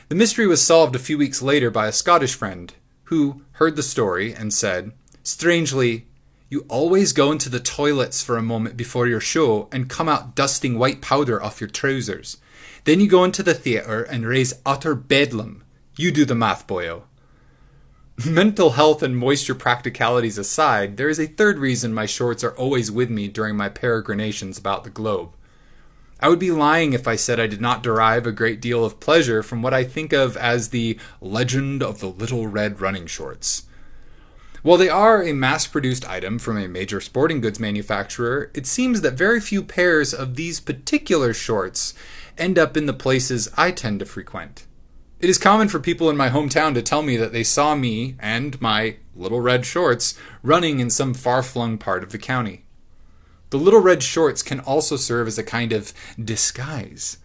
The 0.08 0.16
mystery 0.16 0.46
was 0.46 0.62
solved 0.62 0.96
a 0.96 1.00
few 1.00 1.16
weeks 1.18 1.42
later 1.42 1.70
by 1.70 1.86
a 1.86 1.92
Scottish 1.92 2.34
friend 2.34 2.74
who 3.04 3.42
heard 3.52 3.76
the 3.76 3.82
story 3.82 4.34
and 4.34 4.52
said, 4.52 4.92
Strangely, 5.22 6.06
you 6.50 6.66
always 6.68 7.12
go 7.12 7.30
into 7.30 7.48
the 7.48 7.60
toilets 7.60 8.22
for 8.24 8.36
a 8.36 8.42
moment 8.42 8.76
before 8.76 9.06
your 9.06 9.20
show 9.20 9.68
and 9.70 9.88
come 9.88 10.08
out 10.08 10.34
dusting 10.34 10.76
white 10.76 11.00
powder 11.00 11.40
off 11.40 11.60
your 11.60 11.70
trousers. 11.70 12.38
Then 12.84 13.00
you 13.00 13.08
go 13.08 13.22
into 13.22 13.44
the 13.44 13.54
theatre 13.54 14.02
and 14.02 14.26
raise 14.26 14.54
utter 14.66 14.96
bedlam. 14.96 15.62
You 15.96 16.10
do 16.10 16.24
the 16.24 16.34
math, 16.34 16.66
boyo. 16.66 17.02
Mental 18.26 18.70
health 18.70 19.00
and 19.00 19.16
moisture 19.16 19.54
practicalities 19.54 20.38
aside, 20.38 20.96
there 20.96 21.08
is 21.08 21.20
a 21.20 21.28
third 21.28 21.58
reason 21.58 21.94
my 21.94 22.06
shorts 22.06 22.42
are 22.42 22.56
always 22.56 22.90
with 22.90 23.10
me 23.10 23.28
during 23.28 23.56
my 23.56 23.68
peregrinations 23.68 24.58
about 24.58 24.82
the 24.82 24.90
globe. 24.90 25.30
I 26.18 26.28
would 26.28 26.40
be 26.40 26.50
lying 26.50 26.92
if 26.94 27.06
I 27.06 27.14
said 27.14 27.38
I 27.38 27.46
did 27.46 27.60
not 27.60 27.82
derive 27.82 28.26
a 28.26 28.32
great 28.32 28.60
deal 28.60 28.84
of 28.84 28.98
pleasure 28.98 29.44
from 29.44 29.62
what 29.62 29.72
I 29.72 29.84
think 29.84 30.12
of 30.12 30.36
as 30.36 30.70
the 30.70 30.98
legend 31.20 31.80
of 31.80 32.00
the 32.00 32.08
little 32.08 32.48
red 32.48 32.80
running 32.80 33.06
shorts. 33.06 33.62
While 34.62 34.76
they 34.76 34.90
are 34.90 35.22
a 35.22 35.32
mass 35.32 35.66
produced 35.66 36.06
item 36.06 36.38
from 36.38 36.58
a 36.58 36.68
major 36.68 37.00
sporting 37.00 37.40
goods 37.40 37.58
manufacturer, 37.58 38.50
it 38.52 38.66
seems 38.66 39.00
that 39.00 39.14
very 39.14 39.40
few 39.40 39.62
pairs 39.62 40.12
of 40.12 40.34
these 40.34 40.60
particular 40.60 41.32
shorts 41.32 41.94
end 42.36 42.58
up 42.58 42.76
in 42.76 42.84
the 42.84 42.92
places 42.92 43.48
I 43.56 43.70
tend 43.70 44.00
to 44.00 44.04
frequent. 44.04 44.66
It 45.18 45.30
is 45.30 45.38
common 45.38 45.68
for 45.68 45.80
people 45.80 46.10
in 46.10 46.16
my 46.16 46.28
hometown 46.28 46.74
to 46.74 46.82
tell 46.82 47.02
me 47.02 47.16
that 47.16 47.32
they 47.32 47.42
saw 47.42 47.74
me 47.74 48.16
and 48.18 48.60
my 48.60 48.96
little 49.16 49.40
red 49.40 49.64
shorts 49.64 50.14
running 50.42 50.78
in 50.78 50.90
some 50.90 51.14
far 51.14 51.42
flung 51.42 51.78
part 51.78 52.02
of 52.02 52.12
the 52.12 52.18
county. 52.18 52.64
The 53.48 53.58
little 53.58 53.80
red 53.80 54.02
shorts 54.02 54.42
can 54.42 54.60
also 54.60 54.96
serve 54.96 55.26
as 55.26 55.38
a 55.38 55.42
kind 55.42 55.72
of 55.72 55.94
disguise. 56.22 57.16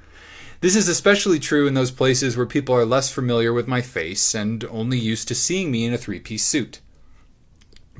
This 0.62 0.76
is 0.76 0.88
especially 0.88 1.40
true 1.40 1.68
in 1.68 1.74
those 1.74 1.92
places 1.92 2.38
where 2.38 2.46
people 2.46 2.74
are 2.76 2.86
less 2.86 3.12
familiar 3.12 3.52
with 3.52 3.68
my 3.68 3.82
face 3.82 4.34
and 4.34 4.64
only 4.66 4.98
used 4.98 5.28
to 5.28 5.36
seeing 5.36 5.70
me 5.70 5.84
in 5.84 5.94
a 5.94 5.98
three 5.98 6.20
piece 6.22 6.46
suit. 6.46 6.80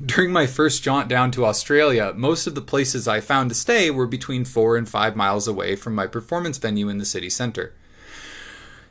During 0.04 0.30
my 0.30 0.46
first 0.46 0.82
jaunt 0.82 1.08
down 1.08 1.30
to 1.32 1.46
Australia, 1.46 2.12
most 2.14 2.46
of 2.46 2.54
the 2.54 2.60
places 2.60 3.08
I 3.08 3.20
found 3.20 3.48
to 3.48 3.54
stay 3.54 3.90
were 3.90 4.06
between 4.06 4.44
four 4.44 4.76
and 4.76 4.86
five 4.86 5.16
miles 5.16 5.48
away 5.48 5.74
from 5.74 5.94
my 5.94 6.06
performance 6.06 6.58
venue 6.58 6.90
in 6.90 6.98
the 6.98 7.06
city 7.06 7.30
center. 7.30 7.72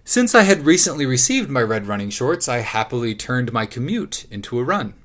Since 0.03 0.33
I 0.33 0.43
had 0.43 0.65
recently 0.65 1.05
received 1.05 1.50
my 1.50 1.62
red 1.62 1.88
running 1.88 2.09
shorts, 2.09 2.50
I 2.50 2.57
happily 2.57 3.13
turned 3.13 3.53
my 3.53 3.67
commute 3.67 4.25
into 4.31 4.57
a 4.57 4.63
run. 4.63 4.95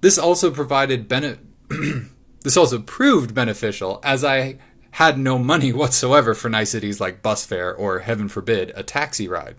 This 0.00 0.18
also 0.18 0.50
provided 0.50 1.08
benefit. 1.08 1.40
This 2.42 2.58
also 2.58 2.78
proved 2.78 3.34
beneficial 3.34 4.00
as 4.04 4.22
I 4.22 4.58
had 4.90 5.18
no 5.18 5.38
money 5.38 5.72
whatsoever 5.72 6.34
for 6.34 6.50
niceties 6.50 7.00
like 7.00 7.22
bus 7.22 7.46
fare 7.46 7.74
or, 7.74 8.00
heaven 8.00 8.28
forbid, 8.28 8.70
a 8.76 8.82
taxi 8.82 9.26
ride. 9.26 9.56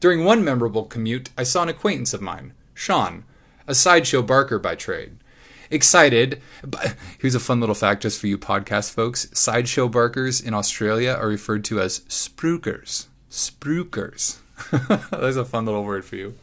During 0.00 0.24
one 0.24 0.42
memorable 0.42 0.84
commute, 0.84 1.30
I 1.38 1.44
saw 1.44 1.62
an 1.62 1.68
acquaintance 1.68 2.12
of 2.12 2.20
mine, 2.20 2.54
Sean, 2.74 3.24
a 3.68 3.74
sideshow 3.74 4.20
barker 4.20 4.58
by 4.58 4.74
trade. 4.74 5.18
Excited, 5.70 6.40
but 6.62 6.94
here's 7.18 7.34
a 7.34 7.40
fun 7.40 7.60
little 7.60 7.74
fact 7.74 8.02
just 8.02 8.20
for 8.20 8.26
you 8.26 8.38
podcast 8.38 8.92
folks. 8.92 9.28
Sideshow 9.32 9.88
barkers 9.88 10.40
in 10.40 10.54
Australia 10.54 11.16
are 11.18 11.28
referred 11.28 11.64
to 11.64 11.80
as 11.80 12.00
spruikers. 12.00 13.06
Spruikers. 13.30 14.38
That's 15.10 15.36
a 15.36 15.44
fun 15.44 15.64
little 15.64 15.84
word 15.84 16.04
for 16.04 16.16
you. 16.16 16.34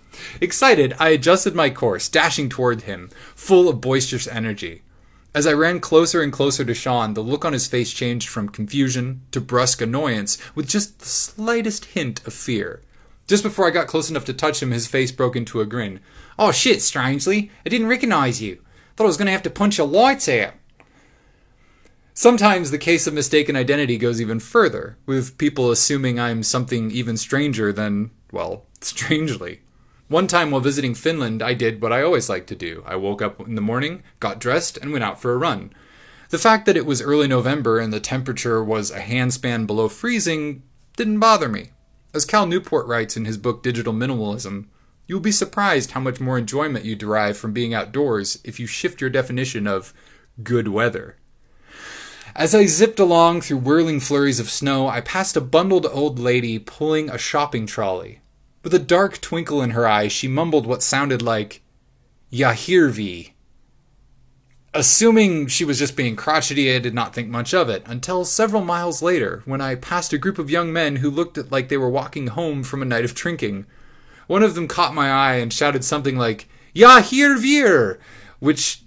Excited, 0.42 0.94
I 1.00 1.10
adjusted 1.10 1.56
my 1.56 1.70
course, 1.70 2.10
dashing 2.10 2.50
toward 2.50 2.82
him, 2.82 3.10
full 3.36 3.70
of 3.70 3.82
boisterous 3.82 4.28
energy. 4.28 4.82
As 5.34 5.48
I 5.48 5.54
ran 5.54 5.80
closer 5.80 6.22
and 6.22 6.34
closer 6.34 6.66
to 6.66 6.74
Sean, 6.74 7.14
the 7.14 7.22
look 7.22 7.46
on 7.46 7.54
his 7.54 7.68
face 7.68 7.94
changed 7.94 8.28
from 8.28 8.50
confusion 8.50 9.22
to 9.32 9.40
brusque 9.40 9.82
annoyance 9.82 10.38
with 10.56 10.68
just 10.68 11.00
the 11.00 11.06
slightest 11.06 11.86
hint 11.86 12.26
of 12.28 12.34
fear. 12.34 12.82
Just 13.28 13.44
before 13.44 13.66
I 13.66 13.72
got 13.72 13.88
close 13.88 14.10
enough 14.10 14.26
to 14.26 14.34
touch 14.34 14.62
him, 14.62 14.72
his 14.72 14.88
face 14.88 15.14
broke 15.14 15.38
into 15.38 15.62
a 15.62 15.66
grin. 15.66 16.02
Oh 16.38 16.52
shit, 16.52 16.82
strangely. 16.82 17.50
I 17.66 17.70
didn't 17.70 17.88
recognize 17.88 18.42
you. 18.42 18.62
Thought 18.96 19.06
I 19.06 19.08
was 19.08 19.18
going 19.18 19.28
to 19.28 19.32
have 19.32 19.44
to 19.44 19.50
punch 19.50 19.78
your 19.78 19.88
lights 19.88 20.28
out. 20.28 20.54
Sometimes 22.14 22.72
the 22.72 22.78
case 22.78 23.08
of 23.08 23.14
mistaken 23.14 23.56
identity 23.56 23.98
goes 23.98 24.20
even 24.20 24.40
further, 24.40 24.98
with 25.06 25.38
people 25.38 25.72
assuming 25.72 26.20
I'm 26.20 26.44
something 26.44 26.92
even 26.92 27.18
stranger 27.18 27.72
than, 27.72 28.12
well, 28.32 28.66
strangely. 28.82 29.62
One 30.08 30.28
time 30.28 30.52
while 30.52 30.60
visiting 30.60 30.94
Finland, 30.94 31.42
I 31.42 31.54
did 31.54 31.82
what 31.82 31.94
I 31.94 32.04
always 32.04 32.28
like 32.28 32.46
to 32.48 32.56
do. 32.56 32.84
I 32.86 32.98
woke 32.98 33.22
up 33.22 33.40
in 33.48 33.56
the 33.56 33.62
morning, 33.62 34.04
got 34.20 34.40
dressed, 34.40 34.78
and 34.78 34.92
went 34.92 35.06
out 35.06 35.22
for 35.22 35.32
a 35.32 35.38
run. 35.38 35.74
The 36.32 36.38
fact 36.38 36.66
that 36.66 36.78
it 36.78 36.86
was 36.86 37.02
early 37.02 37.28
November 37.28 37.80
and 37.80 37.94
the 37.94 38.00
temperature 38.02 38.64
was 38.64 38.92
a 38.92 39.00
handspan 39.00 39.66
below 39.66 39.88
freezing 39.88 40.64
didn't 40.98 41.20
bother 41.20 41.48
me. 41.48 41.72
As 42.14 42.26
Cal 42.26 42.46
Newport 42.46 42.88
writes 42.88 43.16
in 43.16 43.24
his 43.24 43.38
book 43.38 43.64
Digital 43.64 43.94
Minimalism, 43.94 44.66
you 45.12 45.18
will 45.18 45.22
be 45.22 45.30
surprised 45.34 45.92
how 45.92 46.00
much 46.00 46.22
more 46.22 46.38
enjoyment 46.38 46.86
you 46.86 46.96
derive 46.96 47.38
from 47.38 47.52
being 47.52 47.74
outdoors 47.74 48.40
if 48.46 48.62
you 48.62 48.66
shift 48.66 49.02
your 49.02 49.10
definition 49.10 49.68
of 49.68 49.94
good 50.42 50.70
weather. 50.70 51.18
As 52.34 52.56
I 52.56 52.66
zipped 52.66 52.98
along 52.98 53.42
through 53.42 53.58
whirling 53.58 54.00
flurries 54.00 54.40
of 54.40 54.50
snow, 54.50 54.88
I 54.88 55.02
passed 55.02 55.36
a 55.36 55.42
bundled 55.42 55.86
old 55.86 56.18
lady 56.18 56.60
pulling 56.60 57.10
a 57.10 57.18
shopping 57.18 57.66
trolley. 57.66 58.22
With 58.64 58.74
a 58.74 58.80
dark 58.80 59.20
twinkle 59.20 59.62
in 59.62 59.72
her 59.72 59.86
eyes, 59.86 60.14
she 60.14 60.30
mumbled 60.30 60.66
what 60.66 60.82
sounded 60.82 61.22
like, 61.22 61.62
Yahirvi. 62.32 63.32
Assuming 64.74 65.48
she 65.48 65.66
was 65.66 65.78
just 65.78 65.98
being 65.98 66.16
crotchety, 66.16 66.74
I 66.74 66.80
did 66.80 66.94
not 66.94 67.14
think 67.14 67.28
much 67.28 67.54
of 67.54 67.68
it, 67.68 67.84
until 67.86 68.24
several 68.24 68.64
miles 68.64 69.02
later, 69.02 69.42
when 69.44 69.60
I 69.60 69.76
passed 69.76 70.14
a 70.14 70.18
group 70.18 70.40
of 70.40 70.50
young 70.50 70.72
men 70.72 70.96
who 70.96 71.12
looked 71.12 71.52
like 71.52 71.68
they 71.68 71.76
were 71.76 71.90
walking 71.90 72.28
home 72.28 72.64
from 72.64 72.82
a 72.82 72.86
night 72.86 73.04
of 73.04 73.14
drinking. 73.14 73.66
One 74.32 74.44
of 74.44 74.56
them 74.56 74.70
caught 74.70 74.94
my 74.94 75.12
eye 75.12 75.36
and 75.36 75.52
shouted 75.52 75.84
something 75.84 76.18
like, 76.18 76.48
Yahirvir, 76.74 78.00
which 78.40 78.82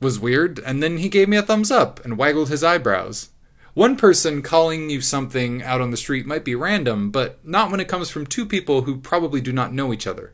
was 0.00 0.18
weird, 0.18 0.58
and 0.58 0.82
then 0.82 0.98
he 0.98 1.08
gave 1.08 1.28
me 1.28 1.36
a 1.36 1.42
thumbs 1.42 1.70
up 1.70 2.04
and 2.04 2.18
waggled 2.18 2.48
his 2.48 2.64
eyebrows. 2.64 3.28
One 3.74 3.94
person 3.94 4.42
calling 4.42 4.90
you 4.90 5.00
something 5.00 5.62
out 5.62 5.80
on 5.80 5.92
the 5.92 5.96
street 5.96 6.26
might 6.26 6.44
be 6.44 6.56
random, 6.56 7.12
but 7.12 7.46
not 7.46 7.70
when 7.70 7.78
it 7.78 7.86
comes 7.86 8.10
from 8.10 8.26
two 8.26 8.44
people 8.44 8.82
who 8.82 8.96
probably 8.96 9.40
do 9.40 9.52
not 9.52 9.72
know 9.72 9.92
each 9.92 10.04
other. 10.04 10.32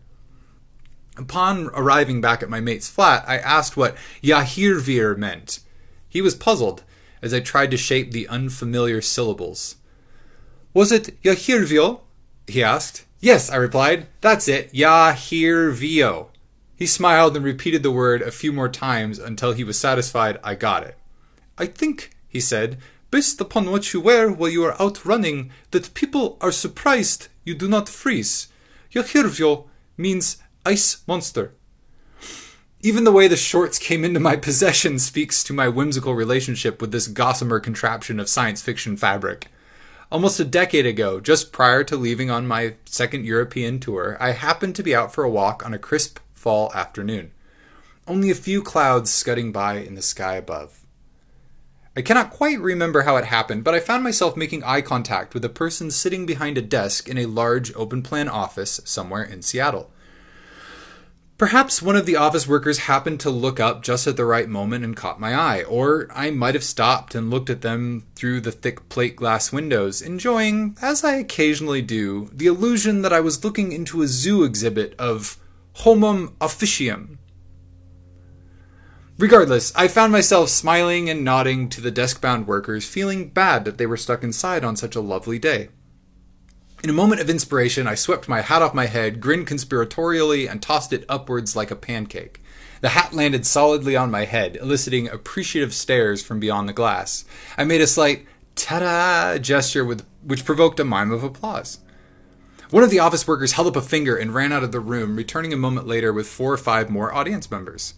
Upon 1.18 1.66
arriving 1.74 2.22
back 2.22 2.42
at 2.42 2.48
my 2.48 2.60
mate's 2.60 2.88
flat, 2.88 3.22
I 3.28 3.36
asked 3.36 3.76
what 3.76 3.98
Yahirvir 4.22 5.18
meant. 5.18 5.60
He 6.08 6.22
was 6.22 6.34
puzzled 6.34 6.84
as 7.20 7.34
I 7.34 7.40
tried 7.40 7.70
to 7.72 7.76
shape 7.76 8.12
the 8.12 8.28
unfamiliar 8.28 9.02
syllables. 9.02 9.76
Was 10.72 10.90
it 10.90 11.22
Yahirvio? 11.22 12.00
he 12.46 12.64
asked. 12.64 13.04
Yes, 13.20 13.50
I 13.50 13.56
replied. 13.56 14.06
That's 14.22 14.48
it, 14.48 14.72
Yahirvio. 14.72 16.28
He 16.74 16.86
smiled 16.86 17.36
and 17.36 17.44
repeated 17.44 17.82
the 17.82 17.90
word 17.90 18.22
a 18.22 18.30
few 18.30 18.52
more 18.52 18.70
times 18.70 19.18
until 19.18 19.52
he 19.52 19.62
was 19.62 19.78
satisfied 19.78 20.40
I 20.42 20.54
got 20.54 20.84
it. 20.84 20.96
I 21.58 21.66
think, 21.66 22.10
he 22.26 22.40
said, 22.40 22.78
based 23.10 23.38
upon 23.38 23.70
what 23.70 23.92
you 23.92 24.00
wear 24.00 24.32
while 24.32 24.48
you 24.48 24.64
are 24.64 24.80
out 24.80 25.04
running, 25.04 25.50
that 25.72 25.92
people 25.92 26.38
are 26.40 26.50
surprised 26.50 27.28
you 27.44 27.54
do 27.54 27.68
not 27.68 27.90
freeze. 27.90 28.48
Yahirvyo 28.92 29.66
means 29.98 30.38
ice 30.64 31.02
monster. 31.06 31.52
Even 32.80 33.04
the 33.04 33.12
way 33.12 33.28
the 33.28 33.36
shorts 33.36 33.78
came 33.78 34.02
into 34.02 34.18
my 34.18 34.36
possession 34.36 34.98
speaks 34.98 35.44
to 35.44 35.52
my 35.52 35.68
whimsical 35.68 36.14
relationship 36.14 36.80
with 36.80 36.92
this 36.92 37.08
gossamer 37.08 37.60
contraption 37.60 38.18
of 38.18 38.30
science 38.30 38.62
fiction 38.62 38.96
fabric. 38.96 39.48
Almost 40.12 40.40
a 40.40 40.44
decade 40.44 40.86
ago, 40.86 41.20
just 41.20 41.52
prior 41.52 41.84
to 41.84 41.96
leaving 41.96 42.32
on 42.32 42.44
my 42.44 42.74
second 42.84 43.24
European 43.24 43.78
tour, 43.78 44.16
I 44.18 44.32
happened 44.32 44.74
to 44.74 44.82
be 44.82 44.92
out 44.92 45.14
for 45.14 45.22
a 45.22 45.30
walk 45.30 45.64
on 45.64 45.72
a 45.72 45.78
crisp 45.78 46.18
fall 46.34 46.72
afternoon. 46.74 47.30
Only 48.08 48.28
a 48.28 48.34
few 48.34 48.60
clouds 48.60 49.12
scudding 49.12 49.52
by 49.52 49.74
in 49.76 49.94
the 49.94 50.02
sky 50.02 50.34
above. 50.34 50.84
I 51.96 52.02
cannot 52.02 52.30
quite 52.30 52.58
remember 52.58 53.02
how 53.02 53.18
it 53.18 53.26
happened, 53.26 53.62
but 53.62 53.74
I 53.74 53.78
found 53.78 54.02
myself 54.02 54.36
making 54.36 54.64
eye 54.64 54.80
contact 54.80 55.32
with 55.32 55.44
a 55.44 55.48
person 55.48 55.92
sitting 55.92 56.26
behind 56.26 56.58
a 56.58 56.62
desk 56.62 57.08
in 57.08 57.16
a 57.16 57.26
large 57.26 57.72
open 57.76 58.02
plan 58.02 58.28
office 58.28 58.80
somewhere 58.84 59.22
in 59.22 59.42
Seattle. 59.42 59.92
Perhaps 61.40 61.80
one 61.80 61.96
of 61.96 62.04
the 62.04 62.16
office 62.16 62.46
workers 62.46 62.80
happened 62.80 63.18
to 63.20 63.30
look 63.30 63.58
up 63.58 63.82
just 63.82 64.06
at 64.06 64.18
the 64.18 64.26
right 64.26 64.46
moment 64.46 64.84
and 64.84 64.94
caught 64.94 65.18
my 65.18 65.34
eye, 65.34 65.62
or 65.62 66.06
I 66.14 66.30
might 66.30 66.52
have 66.54 66.62
stopped 66.62 67.14
and 67.14 67.30
looked 67.30 67.48
at 67.48 67.62
them 67.62 68.04
through 68.14 68.42
the 68.42 68.52
thick 68.52 68.90
plate 68.90 69.16
glass 69.16 69.50
windows, 69.50 70.02
enjoying, 70.02 70.76
as 70.82 71.02
I 71.02 71.14
occasionally 71.14 71.80
do, 71.80 72.28
the 72.30 72.44
illusion 72.44 73.00
that 73.00 73.14
I 73.14 73.20
was 73.20 73.42
looking 73.42 73.72
into 73.72 74.02
a 74.02 74.06
zoo 74.06 74.44
exhibit 74.44 74.94
of 74.98 75.38
Homum 75.76 76.34
officium, 76.42 77.18
Regardless, 79.16 79.72
I 79.74 79.88
found 79.88 80.12
myself 80.12 80.50
smiling 80.50 81.08
and 81.08 81.24
nodding 81.24 81.70
to 81.70 81.80
the 81.80 81.90
desk 81.90 82.20
bound 82.20 82.46
workers, 82.48 82.86
feeling 82.86 83.30
bad 83.30 83.64
that 83.64 83.78
they 83.78 83.86
were 83.86 83.96
stuck 83.96 84.22
inside 84.22 84.62
on 84.62 84.76
such 84.76 84.94
a 84.94 85.00
lovely 85.00 85.38
day. 85.38 85.70
In 86.82 86.88
a 86.88 86.94
moment 86.94 87.20
of 87.20 87.28
inspiration, 87.28 87.86
I 87.86 87.94
swept 87.94 88.26
my 88.26 88.40
hat 88.40 88.62
off 88.62 88.72
my 88.72 88.86
head, 88.86 89.20
grinned 89.20 89.46
conspiratorially, 89.46 90.50
and 90.50 90.62
tossed 90.62 90.94
it 90.94 91.04
upwards 91.10 91.54
like 91.54 91.70
a 91.70 91.76
pancake. 91.76 92.40
The 92.80 92.90
hat 92.90 93.12
landed 93.12 93.44
solidly 93.44 93.96
on 93.96 94.10
my 94.10 94.24
head, 94.24 94.56
eliciting 94.56 95.06
appreciative 95.06 95.74
stares 95.74 96.22
from 96.22 96.40
beyond 96.40 96.70
the 96.70 96.72
glass. 96.72 97.26
I 97.58 97.64
made 97.64 97.82
a 97.82 97.86
slight 97.86 98.24
ta-da 98.54 99.36
gesture 99.36 99.84
with, 99.84 100.06
which 100.24 100.46
provoked 100.46 100.80
a 100.80 100.84
mime 100.84 101.12
of 101.12 101.22
applause. 101.22 101.80
One 102.70 102.82
of 102.82 102.88
the 102.88 103.00
office 103.00 103.28
workers 103.28 103.52
held 103.52 103.68
up 103.68 103.76
a 103.76 103.82
finger 103.82 104.16
and 104.16 104.32
ran 104.32 104.50
out 104.50 104.62
of 104.62 104.72
the 104.72 104.80
room, 104.80 105.16
returning 105.16 105.52
a 105.52 105.58
moment 105.58 105.86
later 105.86 106.14
with 106.14 106.28
four 106.28 106.50
or 106.50 106.56
five 106.56 106.88
more 106.88 107.12
audience 107.12 107.50
members. 107.50 107.92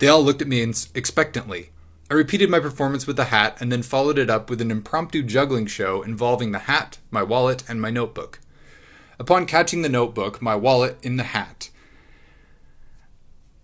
They 0.00 0.08
all 0.08 0.24
looked 0.24 0.42
at 0.42 0.48
me 0.48 0.60
expectantly. 0.60 1.70
I 2.10 2.14
repeated 2.14 2.50
my 2.50 2.60
performance 2.60 3.06
with 3.06 3.16
the 3.16 3.26
hat 3.26 3.56
and 3.60 3.72
then 3.72 3.82
followed 3.82 4.18
it 4.18 4.28
up 4.28 4.50
with 4.50 4.60
an 4.60 4.70
impromptu 4.70 5.22
juggling 5.22 5.66
show 5.66 6.02
involving 6.02 6.52
the 6.52 6.60
hat, 6.60 6.98
my 7.10 7.22
wallet, 7.22 7.64
and 7.68 7.80
my 7.80 7.90
notebook. 7.90 8.40
Upon 9.18 9.46
catching 9.46 9.82
the 9.82 9.88
notebook, 9.88 10.42
my 10.42 10.54
wallet 10.54 10.98
in 11.02 11.16
the 11.16 11.22
hat, 11.22 11.70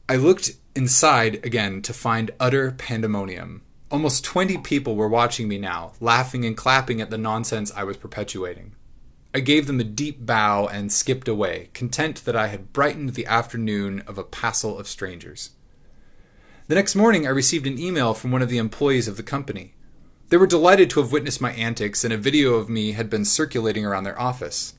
I 0.08 0.16
looked 0.16 0.52
inside 0.74 1.44
again 1.44 1.82
to 1.82 1.92
find 1.92 2.30
utter 2.40 2.72
pandemonium. 2.72 3.62
Almost 3.90 4.24
20 4.24 4.58
people 4.58 4.96
were 4.96 5.08
watching 5.08 5.46
me 5.46 5.58
now, 5.58 5.92
laughing 6.00 6.44
and 6.44 6.56
clapping 6.56 7.00
at 7.00 7.10
the 7.10 7.18
nonsense 7.18 7.70
I 7.76 7.84
was 7.84 7.96
perpetuating. 7.96 8.74
I 9.34 9.40
gave 9.40 9.66
them 9.66 9.78
a 9.78 9.84
deep 9.84 10.24
bow 10.24 10.66
and 10.66 10.90
skipped 10.90 11.28
away, 11.28 11.70
content 11.74 12.24
that 12.24 12.34
I 12.34 12.48
had 12.48 12.72
brightened 12.72 13.10
the 13.10 13.26
afternoon 13.26 14.02
of 14.06 14.18
a 14.18 14.24
passel 14.24 14.78
of 14.78 14.88
strangers. 14.88 15.50
The 16.70 16.76
next 16.76 16.94
morning, 16.94 17.26
I 17.26 17.30
received 17.30 17.66
an 17.66 17.80
email 17.80 18.14
from 18.14 18.30
one 18.30 18.42
of 18.42 18.48
the 18.48 18.58
employees 18.58 19.08
of 19.08 19.16
the 19.16 19.24
company. 19.24 19.74
They 20.28 20.36
were 20.36 20.46
delighted 20.46 20.88
to 20.90 21.00
have 21.00 21.10
witnessed 21.10 21.40
my 21.40 21.50
antics, 21.50 22.04
and 22.04 22.12
a 22.14 22.16
video 22.16 22.54
of 22.54 22.68
me 22.68 22.92
had 22.92 23.10
been 23.10 23.24
circulating 23.24 23.84
around 23.84 24.04
their 24.04 24.20
office. 24.20 24.74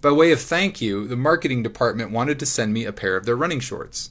By 0.00 0.12
way 0.12 0.30
of 0.30 0.40
thank 0.40 0.80
you, 0.80 1.04
the 1.08 1.16
marketing 1.16 1.64
department 1.64 2.12
wanted 2.12 2.38
to 2.38 2.46
send 2.46 2.72
me 2.72 2.84
a 2.84 2.92
pair 2.92 3.16
of 3.16 3.26
their 3.26 3.34
running 3.34 3.58
shorts. 3.58 4.10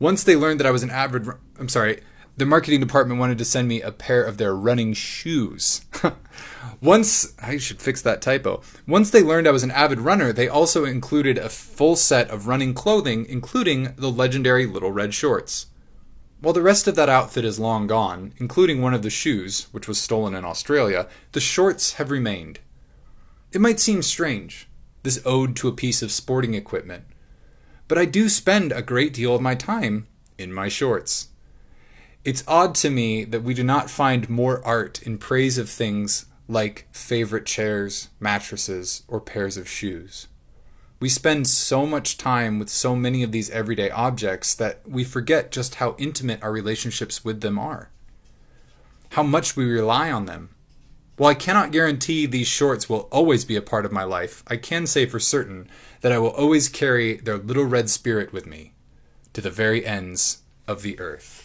Once 0.00 0.24
they 0.24 0.34
learned 0.34 0.58
that 0.58 0.66
I 0.66 0.72
was 0.72 0.82
an 0.82 0.90
avid, 0.90 1.24
I'm 1.56 1.68
sorry, 1.68 2.00
the 2.36 2.46
marketing 2.46 2.80
department 2.80 3.20
wanted 3.20 3.38
to 3.38 3.44
send 3.44 3.68
me 3.68 3.80
a 3.80 3.92
pair 3.92 4.24
of 4.24 4.38
their 4.38 4.56
running 4.56 4.94
shoes. 4.94 5.82
Once, 6.80 7.32
I 7.40 7.58
should 7.58 7.80
fix 7.80 8.02
that 8.02 8.20
typo. 8.20 8.60
Once 8.88 9.12
they 9.12 9.22
learned 9.22 9.46
I 9.46 9.52
was 9.52 9.62
an 9.62 9.70
avid 9.70 10.00
runner, 10.00 10.32
they 10.32 10.48
also 10.48 10.84
included 10.84 11.38
a 11.38 11.48
full 11.48 11.94
set 11.94 12.28
of 12.28 12.48
running 12.48 12.74
clothing, 12.74 13.24
including 13.24 13.94
the 13.94 14.10
legendary 14.10 14.66
Little 14.66 14.90
Red 14.90 15.14
Shorts. 15.14 15.66
While 16.42 16.52
the 16.52 16.60
rest 16.60 16.88
of 16.88 16.96
that 16.96 17.08
outfit 17.08 17.44
is 17.44 17.60
long 17.60 17.86
gone, 17.86 18.32
including 18.36 18.82
one 18.82 18.94
of 18.94 19.02
the 19.02 19.10
shoes, 19.10 19.68
which 19.70 19.86
was 19.86 20.00
stolen 20.00 20.34
in 20.34 20.44
Australia, 20.44 21.06
the 21.30 21.40
shorts 21.40 21.92
have 21.94 22.10
remained. 22.10 22.58
It 23.52 23.60
might 23.60 23.78
seem 23.78 24.02
strange, 24.02 24.66
this 25.04 25.22
ode 25.24 25.54
to 25.56 25.68
a 25.68 25.72
piece 25.72 26.02
of 26.02 26.10
sporting 26.10 26.54
equipment, 26.54 27.04
but 27.86 27.96
I 27.96 28.06
do 28.06 28.28
spend 28.28 28.72
a 28.72 28.82
great 28.82 29.14
deal 29.14 29.36
of 29.36 29.40
my 29.40 29.54
time 29.54 30.08
in 30.36 30.52
my 30.52 30.68
shorts. 30.68 31.28
It's 32.24 32.42
odd 32.48 32.74
to 32.76 32.90
me 32.90 33.22
that 33.22 33.44
we 33.44 33.54
do 33.54 33.62
not 33.62 33.88
find 33.88 34.28
more 34.28 34.64
art 34.66 35.00
in 35.02 35.18
praise 35.18 35.58
of 35.58 35.70
things 35.70 36.26
like 36.48 36.88
favorite 36.90 37.46
chairs, 37.46 38.08
mattresses, 38.18 39.04
or 39.06 39.20
pairs 39.20 39.56
of 39.56 39.68
shoes. 39.68 40.26
We 41.02 41.08
spend 41.08 41.48
so 41.48 41.84
much 41.84 42.16
time 42.16 42.60
with 42.60 42.68
so 42.68 42.94
many 42.94 43.24
of 43.24 43.32
these 43.32 43.50
everyday 43.50 43.90
objects 43.90 44.54
that 44.54 44.88
we 44.88 45.02
forget 45.02 45.50
just 45.50 45.74
how 45.74 45.96
intimate 45.98 46.40
our 46.44 46.52
relationships 46.52 47.24
with 47.24 47.40
them 47.40 47.58
are. 47.58 47.90
How 49.10 49.24
much 49.24 49.56
we 49.56 49.64
rely 49.64 50.12
on 50.12 50.26
them. 50.26 50.50
While 51.16 51.32
I 51.32 51.34
cannot 51.34 51.72
guarantee 51.72 52.26
these 52.26 52.46
shorts 52.46 52.88
will 52.88 53.08
always 53.10 53.44
be 53.44 53.56
a 53.56 53.62
part 53.62 53.84
of 53.84 53.90
my 53.90 54.04
life, 54.04 54.44
I 54.46 54.56
can 54.56 54.86
say 54.86 55.04
for 55.06 55.18
certain 55.18 55.68
that 56.02 56.12
I 56.12 56.18
will 56.18 56.30
always 56.30 56.68
carry 56.68 57.16
their 57.16 57.36
little 57.36 57.64
red 57.64 57.90
spirit 57.90 58.32
with 58.32 58.46
me 58.46 58.72
to 59.32 59.40
the 59.40 59.50
very 59.50 59.84
ends 59.84 60.42
of 60.68 60.82
the 60.82 61.00
earth. 61.00 61.41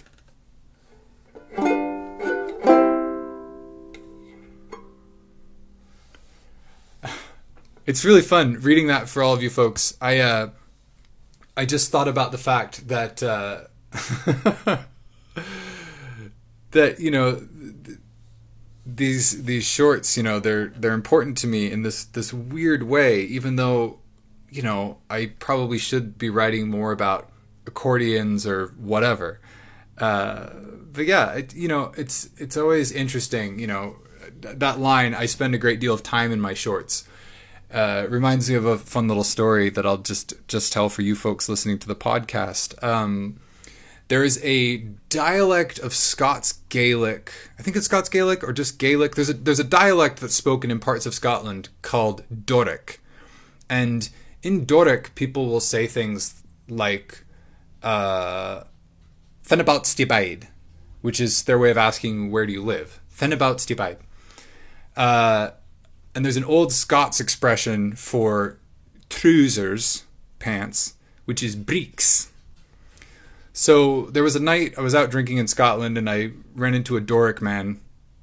It's 7.88 8.04
really 8.04 8.22
fun 8.22 8.60
reading 8.60 8.88
that 8.88 9.10
for 9.10 9.24
all 9.24 9.34
of 9.34 9.42
you 9.42 9.50
folks. 9.50 9.98
I 10.02 10.20
uh, 10.20 10.50
I 11.56 11.66
just 11.66 11.90
thought 11.90 12.10
about 12.10 12.32
the 12.32 12.38
fact 12.38 12.90
that 12.90 13.24
uh, 13.24 13.62
that 16.72 17.00
you 17.00 17.10
know 17.10 17.48
these 18.86 19.46
these 19.46 19.64
shorts, 19.64 20.18
you 20.18 20.24
know, 20.24 20.40
they're 20.40 20.68
they're 20.68 20.94
important 20.94 21.38
to 21.40 21.48
me 21.48 21.72
in 21.72 21.84
this 21.84 22.04
this 22.04 22.34
weird 22.34 22.84
way. 22.84 23.22
Even 23.22 23.56
though 23.56 24.02
you 24.50 24.62
know 24.62 24.98
I 25.10 25.32
probably 25.40 25.78
should 25.78 26.18
be 26.18 26.30
writing 26.30 26.70
more 26.70 26.92
about 26.92 27.30
accordions 27.66 28.46
or 28.46 28.68
whatever. 28.78 29.40
Uh, 29.98 30.50
but 30.92 31.06
yeah, 31.06 31.32
it, 31.34 31.56
you 31.56 31.70
know, 31.70 31.94
it's 31.96 32.30
it's 32.38 32.58
always 32.58 32.92
interesting. 32.92 33.60
You 33.60 33.68
know, 33.68 33.96
that 34.42 34.78
line. 34.78 35.14
I 35.14 35.26
spend 35.26 35.56
a 35.56 35.58
great 35.58 35.80
deal 35.80 35.94
of 35.94 36.04
time 36.04 36.34
in 36.34 36.42
my 36.42 36.54
shorts 36.54 37.08
uh, 37.74 38.06
reminds 38.10 38.50
me 38.50 38.56
of 38.56 38.66
a 38.66 38.78
fun 38.78 39.08
little 39.08 39.24
story 39.24 39.70
that 39.70 39.86
I'll 39.86 39.98
just 39.98 40.34
just 40.48 40.72
tell 40.72 40.90
for 40.90 41.02
you 41.02 41.16
folks 41.16 41.50
listening 41.50 41.80
to 41.80 41.88
the 41.88 41.96
podcast. 41.96 42.82
Um, 42.84 43.40
there 44.08 44.24
is 44.24 44.40
a 44.44 44.78
dialect 45.10 45.80
of 45.80 45.94
Scots 45.94 46.54
Gaelic. 46.70 47.32
I 47.60 47.62
think 47.62 47.76
it's 47.76 47.88
Scots 47.88 48.08
Gaelic 48.08 48.42
or 48.44 48.54
just 48.54 48.80
Gaelic. 48.80 49.16
There's 49.16 49.30
a 49.30 49.34
there's 49.34 49.60
a 49.60 49.66
dialect 49.66 50.22
that's 50.22 50.36
spoken 50.36 50.72
in 50.72 50.80
parts 50.80 51.06
of 51.06 51.14
Scotland 51.14 51.70
called 51.82 52.24
Doric, 52.46 53.02
and 53.70 54.10
in 54.42 54.66
Doric, 54.66 55.14
people 55.16 55.48
will 55.48 55.60
say 55.60 55.88
things 55.88 56.42
like 56.70 57.26
uh, 57.84 58.64
"Fenabout 59.44 59.84
stibaid," 59.84 60.48
which 61.02 61.20
is 61.20 61.44
their 61.44 61.60
way 61.60 61.70
of 61.70 61.78
asking 61.78 62.32
where 62.32 62.46
do 62.46 62.54
you 62.54 62.64
live. 62.64 63.02
Fenabout 63.14 63.58
stibaid. 63.58 63.98
Uh, 64.96 65.52
and 66.18 66.26
there's 66.26 66.36
an 66.36 66.44
old 66.44 66.74
Scots 66.74 67.20
expression 67.20 67.94
for 67.94 68.58
trousers, 69.08 70.06
pants, 70.40 70.96
which 71.26 71.44
is 71.44 71.56
breeks. 71.56 72.32
So 73.54 74.08
there 74.08 74.24
was 74.24 74.36
a 74.36 74.40
night 74.40 74.74
I 74.80 74.82
was 74.82 74.96
out 74.96 75.12
drinking 75.12 75.38
in 75.38 75.48
Scotland 75.48 75.96
and 75.96 76.10
I 76.10 76.32
ran 76.56 76.74
into 76.74 76.98
a 76.98 77.02
Doric 77.02 77.40
man 77.40 77.80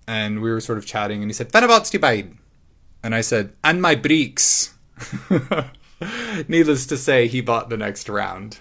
and 0.09 0.42
we 0.42 0.50
were 0.50 0.61
sort 0.61 0.76
of 0.76 0.85
chatting 0.85 1.22
and 1.22 1.30
he 1.30 1.33
said, 1.33 1.54
about 1.54 1.88
bide? 2.00 2.35
And 3.04 3.14
I 3.14 3.20
said, 3.20 3.52
And 3.62 3.80
my 3.80 3.94
breeks. 3.94 4.74
Needless 6.48 6.87
to 6.87 6.96
say, 6.96 7.28
he 7.28 7.40
bought 7.40 7.68
the 7.68 7.76
next 7.76 8.09
round. 8.09 8.59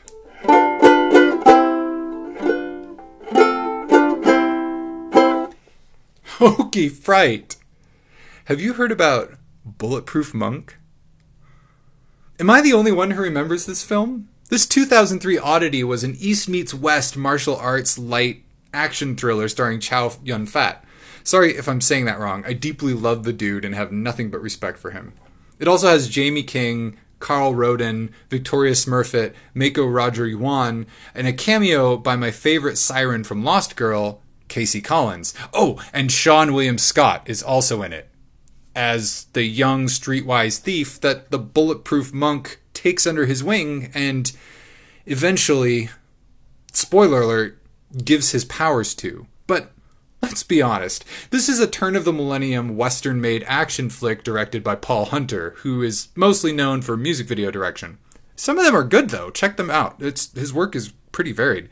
Hokey 6.37 6.87
fright. 6.89 7.55
Have 8.47 8.59
you 8.59 8.73
heard 8.73 8.91
about 8.91 9.35
Bulletproof 9.63 10.33
Monk? 10.33 10.75
Am 12.37 12.49
I 12.49 12.59
the 12.59 12.73
only 12.73 12.91
one 12.91 13.11
who 13.11 13.21
remembers 13.21 13.65
this 13.65 13.85
film? 13.85 14.27
This 14.49 14.65
2003 14.65 15.37
oddity 15.37 15.81
was 15.81 16.03
an 16.03 16.17
East 16.19 16.49
meets 16.49 16.73
West 16.73 17.15
martial 17.15 17.55
arts 17.55 17.97
light 17.97 18.43
action 18.73 19.15
thriller 19.15 19.47
starring 19.47 19.79
Chow 19.79 20.11
Yun 20.25 20.45
Fat. 20.45 20.83
Sorry 21.23 21.55
if 21.55 21.69
I'm 21.69 21.79
saying 21.79 22.03
that 22.03 22.19
wrong. 22.19 22.43
I 22.45 22.51
deeply 22.51 22.91
love 22.91 23.23
the 23.23 23.31
dude 23.31 23.63
and 23.63 23.75
have 23.75 23.93
nothing 23.93 24.29
but 24.29 24.41
respect 24.41 24.77
for 24.77 24.91
him. 24.91 25.13
It 25.57 25.69
also 25.69 25.87
has 25.87 26.13
Jaime 26.13 26.43
King, 26.43 26.97
Karel 27.21 27.55
Roden, 27.55 28.13
Victoria 28.29 28.73
Smurfit, 28.73 29.33
Mako 29.53 29.85
Roger 29.85 30.27
Yuan, 30.27 30.85
and 31.15 31.27
a 31.27 31.31
cameo 31.31 31.95
by 31.95 32.17
my 32.17 32.29
favorite 32.29 32.77
siren 32.77 33.23
from 33.23 33.45
Lost 33.45 33.77
Girl, 33.77 34.19
K.C. 34.49 34.81
Collins. 34.81 35.33
Oh, 35.53 35.81
and 35.93 36.09
Seann 36.09 36.53
William 36.53 36.77
Scott 36.77 37.23
is 37.25 37.41
also 37.41 37.81
in 37.83 37.93
it 37.93 38.09
as 38.75 39.25
the 39.33 39.43
young 39.43 39.87
streetwise 39.87 40.59
thief 40.59 40.99
that 41.01 41.31
the 41.31 41.39
bulletproof 41.39 42.13
monk 42.13 42.59
takes 42.73 43.05
under 43.05 43.25
his 43.25 43.43
wing 43.43 43.91
and 43.93 44.31
eventually, 45.05 45.89
spoiler 46.71 47.21
alert, 47.21 47.61
gives 48.03 48.31
his 48.31 48.45
powers 48.45 48.95
to. 48.95 49.27
But 49.47 49.73
Let's 50.23 50.41
be 50.41 50.61
honest. 50.61 51.03
This 51.31 51.49
is 51.49 51.59
a 51.59 51.67
turn 51.67 51.97
of 51.97 52.05
the 52.05 52.13
millennium 52.13 52.77
Western 52.77 53.19
made 53.19 53.43
action 53.45 53.89
flick 53.89 54.23
directed 54.23 54.63
by 54.63 54.75
Paul 54.75 55.07
Hunter, 55.07 55.53
who 55.57 55.83
is 55.83 56.07
mostly 56.15 56.53
known 56.53 56.81
for 56.81 56.95
music 56.95 57.27
video 57.27 57.51
direction. 57.51 57.97
Some 58.37 58.57
of 58.57 58.63
them 58.63 58.73
are 58.73 58.85
good 58.85 59.09
though. 59.09 59.31
Check 59.31 59.57
them 59.57 59.69
out. 59.69 60.01
It's 60.01 60.31
his 60.31 60.53
work 60.53 60.77
is 60.77 60.93
pretty 61.11 61.33
varied. 61.33 61.67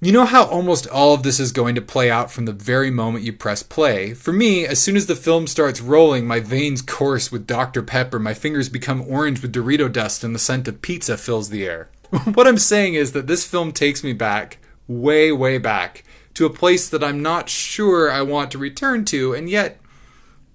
You 0.00 0.12
know 0.12 0.26
how 0.26 0.44
almost 0.44 0.86
all 0.86 1.12
of 1.12 1.24
this 1.24 1.40
is 1.40 1.50
going 1.50 1.74
to 1.74 1.82
play 1.82 2.08
out 2.08 2.30
from 2.30 2.44
the 2.44 2.52
very 2.52 2.88
moment 2.88 3.24
you 3.24 3.32
press 3.32 3.64
play? 3.64 4.14
For 4.14 4.32
me, 4.32 4.64
as 4.64 4.80
soon 4.80 4.94
as 4.94 5.06
the 5.06 5.16
film 5.16 5.48
starts 5.48 5.80
rolling, 5.80 6.24
my 6.24 6.38
veins 6.38 6.82
course 6.82 7.32
with 7.32 7.48
Dr. 7.48 7.82
Pepper, 7.82 8.20
my 8.20 8.32
fingers 8.32 8.68
become 8.68 9.02
orange 9.08 9.42
with 9.42 9.52
Dorito 9.52 9.92
dust, 9.92 10.22
and 10.22 10.32
the 10.32 10.38
scent 10.38 10.68
of 10.68 10.82
pizza 10.82 11.16
fills 11.16 11.50
the 11.50 11.66
air. 11.66 11.90
what 12.34 12.46
I'm 12.46 12.58
saying 12.58 12.94
is 12.94 13.10
that 13.10 13.26
this 13.26 13.44
film 13.44 13.72
takes 13.72 14.04
me 14.04 14.12
back, 14.12 14.58
way, 14.86 15.32
way 15.32 15.58
back, 15.58 16.04
to 16.34 16.46
a 16.46 16.50
place 16.50 16.88
that 16.88 17.02
I'm 17.02 17.20
not 17.20 17.48
sure 17.48 18.08
I 18.08 18.22
want 18.22 18.52
to 18.52 18.58
return 18.58 19.04
to, 19.06 19.34
and 19.34 19.50
yet 19.50 19.80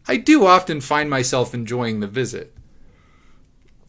I 0.08 0.16
do 0.16 0.46
often 0.46 0.80
find 0.80 1.10
myself 1.10 1.54
enjoying 1.54 2.00
the 2.00 2.08
visit. 2.08 2.56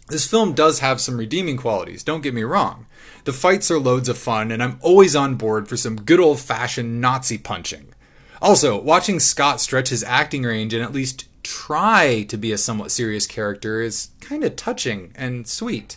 This 0.08 0.26
film 0.26 0.52
does 0.52 0.80
have 0.80 1.00
some 1.00 1.16
redeeming 1.16 1.56
qualities, 1.58 2.02
don't 2.02 2.24
get 2.24 2.34
me 2.34 2.42
wrong. 2.42 2.86
The 3.24 3.32
fights 3.32 3.70
are 3.70 3.78
loads 3.78 4.08
of 4.08 4.18
fun, 4.18 4.50
and 4.50 4.62
I'm 4.62 4.78
always 4.80 5.16
on 5.16 5.36
board 5.36 5.68
for 5.68 5.76
some 5.76 5.96
good 5.96 6.20
old 6.20 6.40
fashioned 6.40 7.00
Nazi 7.00 7.38
punching. 7.38 7.94
Also, 8.42 8.78
watching 8.80 9.20
Scott 9.20 9.60
stretch 9.60 9.88
his 9.88 10.04
acting 10.04 10.42
range 10.42 10.74
and 10.74 10.82
at 10.82 10.92
least 10.92 11.28
try 11.42 12.24
to 12.28 12.36
be 12.36 12.52
a 12.52 12.58
somewhat 12.58 12.90
serious 12.90 13.26
character 13.26 13.80
is 13.80 14.08
kind 14.20 14.44
of 14.44 14.56
touching 14.56 15.12
and 15.14 15.46
sweet. 15.46 15.96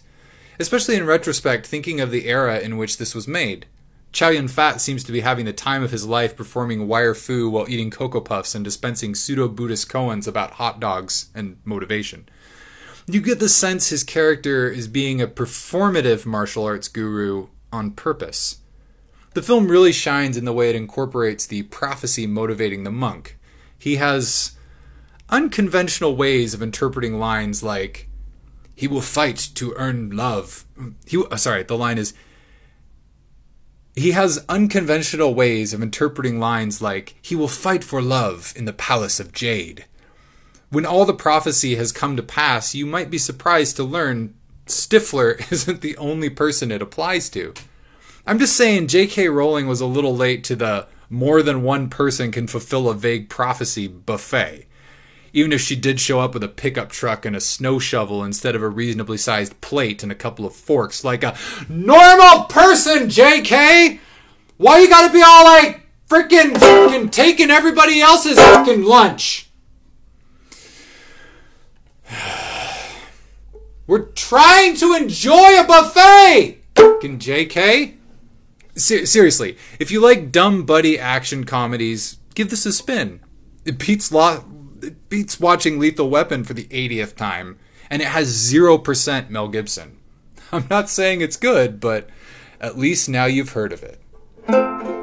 Especially 0.60 0.96
in 0.96 1.06
retrospect, 1.06 1.68
thinking 1.68 2.00
of 2.00 2.12
the 2.12 2.26
era 2.28 2.60
in 2.60 2.78
which 2.78 2.98
this 2.98 3.14
was 3.14 3.28
made. 3.28 3.66
Chow 4.12 4.30
Yun 4.30 4.48
Fat 4.48 4.82
seems 4.82 5.04
to 5.04 5.12
be 5.12 5.20
having 5.20 5.46
the 5.46 5.54
time 5.54 5.84
of 5.84 5.92
his 5.92 6.06
life 6.06 6.36
performing 6.36 6.88
wire 6.88 7.14
fu 7.14 7.50
while 7.50 7.70
eating 7.70 7.92
Cocoa 7.92 8.22
Puffs 8.22 8.56
and 8.56 8.64
dispensing 8.64 9.14
pseudo 9.14 9.48
Buddhist 9.48 9.90
koans 9.90 10.28
about 10.28 10.52
hot 10.52 10.80
dogs 10.80 11.30
and 11.36 11.58
motivation. 11.66 12.28
You 13.10 13.22
get 13.22 13.40
the 13.40 13.48
sense 13.48 13.88
his 13.88 14.04
character 14.04 14.70
is 14.70 14.90
being 14.90 15.22
a 15.22 15.28
performative 15.28 16.26
martial 16.26 16.66
arts 16.66 16.90
guru 16.90 17.48
on 17.72 17.92
purpose. 17.92 18.58
The 19.34 19.42
film 19.42 19.70
really 19.70 19.94
shines 19.94 20.36
in 20.36 20.44
the 20.44 20.52
way 20.52 20.70
it 20.70 20.76
incorporates 20.76 21.46
the 21.46 21.64
prophecy 21.64 22.28
motivating 22.28 22.84
the 22.84 22.92
monk. 22.92 23.38
He 23.80 23.96
has 23.96 24.58
unconventional 25.30 26.18
ways 26.18 26.54
of 26.54 26.62
interpreting 26.62 27.18
lines 27.18 27.64
like, 27.64 28.10
he 28.76 28.88
will 28.88 29.02
fight 29.02 29.38
to 29.56 29.74
earn 29.78 30.10
love. 30.10 30.66
He, 31.06 31.24
uh, 31.32 31.38
sorry, 31.38 31.64
the 31.64 31.78
line 31.78 31.98
is, 31.98 32.14
he 33.96 34.12
has 34.12 34.46
unconventional 34.50 35.34
ways 35.34 35.74
of 35.74 35.82
interpreting 35.82 36.40
lines 36.40 36.82
like, 36.82 37.16
He 37.22 37.36
will 37.36 37.48
fight 37.48 37.84
for 37.84 38.02
love 38.02 38.54
in 38.56 38.66
the 38.66 38.74
palace 38.74 39.20
of 39.20 39.32
jade. 39.32 39.86
When 40.70 40.86
all 40.86 41.06
the 41.06 41.14
prophecy 41.14 41.76
has 41.76 41.92
come 41.92 42.18
to 42.18 42.24
pass, 42.24 42.76
you 42.76 42.86
might 42.86 43.10
be 43.10 43.18
surprised 43.18 43.78
to 43.78 43.84
learn 43.84 44.34
Stifler 44.66 45.40
isn't 45.52 45.82
the 45.82 45.98
only 45.98 46.30
person 46.30 46.72
it 46.72 46.82
applies 46.82 47.30
to. 47.30 47.54
I'm 48.26 48.40
just 48.40 48.58
saying 48.58 48.88
J.K. 48.88 49.30
Rowling 49.30 49.68
was 49.68 49.80
a 49.80 49.86
little 49.86 50.16
late 50.16 50.44
to 50.46 50.56
the 50.56 50.88
more 51.10 51.42
than 51.42 51.64
one 51.64 51.90
person 51.90 52.32
can 52.32 52.48
fulfill 52.48 52.90
a 52.90 52.94
vague 52.94 53.30
prophecy 53.30 53.88
buffet. 53.88 54.66
Even 55.32 55.54
if 55.54 55.62
she 55.62 55.76
did 55.76 56.00
show 56.00 56.20
up 56.20 56.34
with 56.34 56.44
a 56.44 56.50
pickup 56.50 56.90
truck 56.90 57.26
and 57.26 57.36
a 57.36 57.40
snow 57.40 57.80
shovel 57.80 58.24
instead 58.24 58.56
of 58.56 58.62
a 58.62 58.68
reasonably 58.68 59.18
sized 59.18 59.60
plate 59.62 60.04
and 60.04 60.12
a 60.12 60.16
couple 60.16 60.46
of 60.46 60.54
forks, 60.54 61.06
like 61.06 61.24
a 61.24 61.38
normal 61.70 62.46
person, 62.46 63.08
JK! 63.08 64.00
Why 64.58 64.80
you 64.80 64.90
gotta 64.90 65.14
be 65.14 65.22
all 65.22 65.46
like 65.46 65.82
freaking 66.10 67.12
taking 67.12 67.52
everybody 67.52 68.02
else's 68.02 68.38
fucking 68.38 68.84
lunch? 68.84 69.47
We're 73.88 74.08
trying 74.08 74.76
to 74.78 74.94
enjoy 74.94 75.60
a 75.60 75.66
buffet! 75.66 76.62
Fucking 76.76 77.20
JK? 77.20 77.96
Ser- 78.76 79.06
seriously, 79.06 79.58
if 79.80 79.92
you 79.92 80.00
like 80.00 80.32
dumb 80.32 80.66
buddy 80.66 81.00
action 81.00 81.46
comedies, 81.46 82.18
give 82.36 82.50
this 82.50 82.66
a 82.66 82.74
spin. 82.74 83.22
It 83.66 83.80
beats 83.80 84.12
lot 84.12 84.46
it 84.82 85.10
beats 85.10 85.40
watching 85.40 85.80
Lethal 85.80 86.10
Weapon 86.10 86.44
for 86.44 86.54
the 86.54 86.66
80th 86.66 87.16
time, 87.16 87.58
and 87.90 88.02
it 88.02 88.10
has 88.10 88.52
0% 88.52 89.30
Mel 89.30 89.48
Gibson. 89.48 89.98
I'm 90.52 90.68
not 90.70 90.90
saying 90.90 91.22
it's 91.22 91.38
good, 91.38 91.80
but 91.80 92.10
at 92.62 92.78
least 92.78 93.10
now 93.10 93.26
you've 93.26 93.52
heard 93.52 93.74
of 93.74 93.84
it. 93.84 94.97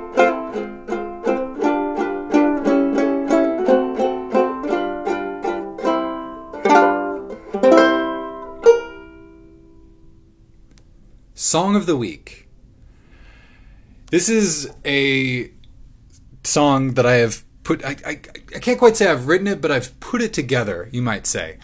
Song 11.34 11.76
of 11.76 11.86
the 11.86 11.96
Week. 11.96 12.48
This 14.10 14.28
is 14.28 14.72
a 14.84 15.52
song 16.42 16.94
that 16.94 17.06
I 17.06 17.14
have 17.14 17.44
put 17.62 17.84
I, 17.84 17.96
I, 18.04 18.10
I 18.10 18.58
can't 18.58 18.78
quite 18.78 18.96
say 18.96 19.06
I've 19.08 19.28
written 19.28 19.46
it, 19.46 19.60
but 19.60 19.70
I've 19.70 20.00
put 20.00 20.20
it 20.20 20.32
together, 20.32 20.88
you 20.90 21.00
might 21.00 21.28
say. 21.28 21.58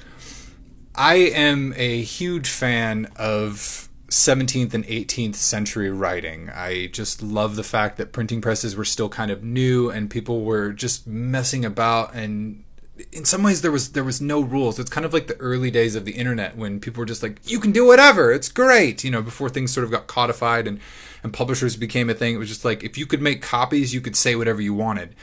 I 0.94 1.14
am 1.14 1.74
a 1.76 2.03
huge 2.03 2.48
fan 2.48 3.09
of 3.16 3.88
17th 4.11 4.74
and 4.74 4.85
18th 4.87 5.35
century 5.35 5.90
writing. 5.90 6.50
I 6.50 6.87
just 6.87 7.20
love 7.20 7.57
the 7.57 7.64
fact 7.64 7.96
that 7.96 8.12
printing 8.12 8.40
presses 8.40 8.76
were 8.76 8.85
still 8.85 9.09
kind 9.09 9.33
of 9.33 9.42
new 9.42 9.90
and 9.90 10.09
people 10.09 10.44
were 10.44 10.72
just 10.72 11.09
messing 11.09 11.64
about 11.64 12.14
and 12.14 12.62
in 13.13 13.25
some 13.25 13.43
ways 13.43 13.63
there 13.63 13.73
was 13.73 13.93
there 13.93 14.05
was 14.05 14.21
no 14.21 14.41
rules. 14.41 14.79
It's 14.79 14.91
kind 14.91 15.05
of 15.05 15.13
like 15.13 15.27
the 15.27 15.37
early 15.37 15.71
days 15.71 15.95
of 15.95 16.05
the 16.05 16.13
internet 16.13 16.57
when 16.57 16.81
people 16.81 17.01
were 17.01 17.07
just 17.07 17.23
like 17.23 17.41
you 17.45 17.61
can 17.61 17.73
do 17.73 17.87
whatever. 17.87 18.33
It's 18.33 18.49
great, 18.49 19.05
you 19.05 19.11
know, 19.11 19.23
before 19.23 19.49
things 19.49 19.73
sort 19.73 19.85
of 19.85 19.91
got 19.91 20.07
codified 20.07 20.67
and 20.67 20.81
and 21.23 21.33
publishers 21.33 21.77
became 21.77 22.09
a 22.09 22.15
thing. 22.15 22.35
It 22.35 22.39
was 22.39 22.49
just 22.49 22.65
like 22.65 22.83
if 22.83 22.97
you 22.97 23.07
could 23.07 23.23
make 23.23 23.43
copies, 23.43 23.95
you 23.95 24.01
could 24.01 24.17
say 24.17 24.35
whatever 24.35 24.61
you 24.61 24.75
wanted. 24.75 25.15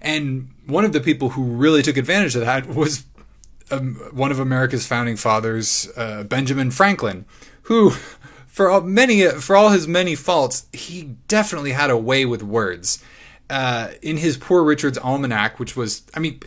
And 0.00 0.50
one 0.66 0.84
of 0.84 0.92
the 0.92 1.00
people 1.00 1.30
who 1.30 1.42
really 1.42 1.82
took 1.82 1.96
advantage 1.96 2.36
of 2.36 2.42
that 2.42 2.66
was 2.68 3.04
um, 3.70 3.96
one 4.12 4.30
of 4.30 4.38
America's 4.38 4.86
founding 4.86 5.16
fathers, 5.16 5.88
uh, 5.96 6.24
Benjamin 6.24 6.70
Franklin, 6.70 7.24
who, 7.62 7.90
for 8.46 8.70
all, 8.70 8.80
many 8.82 9.28
for 9.28 9.56
all 9.56 9.70
his 9.70 9.86
many 9.86 10.14
faults, 10.14 10.66
he 10.72 11.16
definitely 11.26 11.72
had 11.72 11.90
a 11.90 11.96
way 11.96 12.24
with 12.24 12.42
words. 12.42 13.02
Uh, 13.50 13.92
in 14.02 14.18
his 14.18 14.36
Poor 14.36 14.62
Richard's 14.62 14.98
Almanac, 14.98 15.58
which 15.58 15.74
was, 15.74 16.02
I 16.14 16.20
mean, 16.20 16.38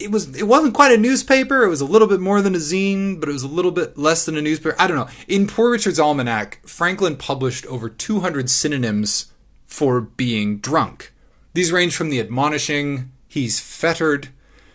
it 0.00 0.10
was 0.10 0.34
it 0.36 0.46
wasn't 0.46 0.74
quite 0.74 0.92
a 0.92 0.96
newspaper. 0.96 1.62
It 1.62 1.68
was 1.68 1.80
a 1.80 1.86
little 1.86 2.08
bit 2.08 2.20
more 2.20 2.40
than 2.40 2.54
a 2.54 2.58
zine, 2.58 3.20
but 3.20 3.28
it 3.28 3.32
was 3.32 3.42
a 3.42 3.48
little 3.48 3.70
bit 3.70 3.98
less 3.98 4.24
than 4.24 4.36
a 4.36 4.42
newspaper. 4.42 4.76
I 4.78 4.86
don't 4.86 4.96
know. 4.96 5.08
In 5.28 5.46
Poor 5.46 5.70
Richard's 5.70 6.00
Almanac, 6.00 6.60
Franklin 6.66 7.16
published 7.16 7.66
over 7.66 7.88
200 7.88 8.48
synonyms 8.48 9.32
for 9.66 10.00
being 10.00 10.58
drunk. 10.58 11.12
These 11.52 11.72
range 11.72 11.94
from 11.96 12.10
the 12.10 12.20
admonishing, 12.20 13.12
he's 13.28 13.60
fettered, 13.60 14.28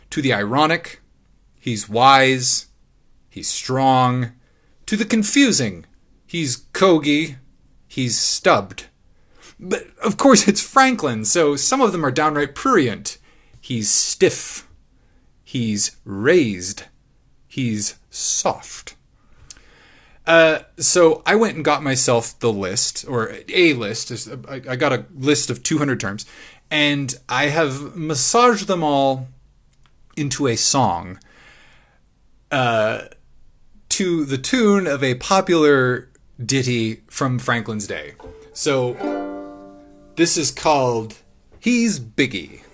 to 0.10 0.22
the 0.22 0.34
ironic, 0.34 1.02
he's 1.60 1.90
wise, 1.90 2.68
he's 3.30 3.48
strong, 3.48 4.32
to 4.86 4.96
the 4.96 5.06
confusing, 5.06 5.86
he's 6.26 6.58
cogy, 6.74 7.38
he's 7.88 8.20
stubbed. 8.20 8.88
But 9.60 9.88
of 10.04 10.18
course, 10.18 10.48
it's 10.48 10.62
Franklin, 10.62 11.26
so 11.26 11.56
some 11.56 11.82
of 11.82 11.92
them 11.92 12.06
are 12.06 12.12
downright 12.12 12.56
prurient. 12.56 13.18
He's 13.62 13.90
stiff, 13.90 14.65
he's 15.56 15.96
raised, 16.04 16.84
he's 17.48 17.96
soft. 18.10 18.94
Uh, 20.28 20.60
so 20.76 21.24
I 21.26 21.36
went 21.36 21.56
and 21.56 21.64
got 21.64 21.82
myself 21.82 22.38
the 22.40 22.52
list, 22.52 23.06
or 23.08 23.34
a 23.48 23.74
list. 23.74 24.28
I 24.50 24.76
got 24.76 24.92
a 24.92 25.06
list 25.16 25.50
of 25.50 25.64
200 25.64 25.98
terms, 25.98 26.26
and 26.70 27.18
I 27.30 27.46
have 27.46 27.96
massaged 27.96 28.68
them 28.68 28.84
all 28.84 29.30
into 30.18 30.48
a 30.48 30.58
song 30.58 31.20
uh, 32.52 33.04
to 33.88 34.26
the 34.26 34.38
tune 34.38 34.88
of 34.88 35.06
a 35.06 35.16
popular 35.16 36.10
ditty 36.46 37.02
from 37.08 37.40
Franklin's 37.40 37.88
day. 37.88 38.16
So 38.52 38.94
this 40.18 40.36
is 40.36 40.52
called 40.52 41.16
He's 41.62 41.98
Biggie. 41.98 42.65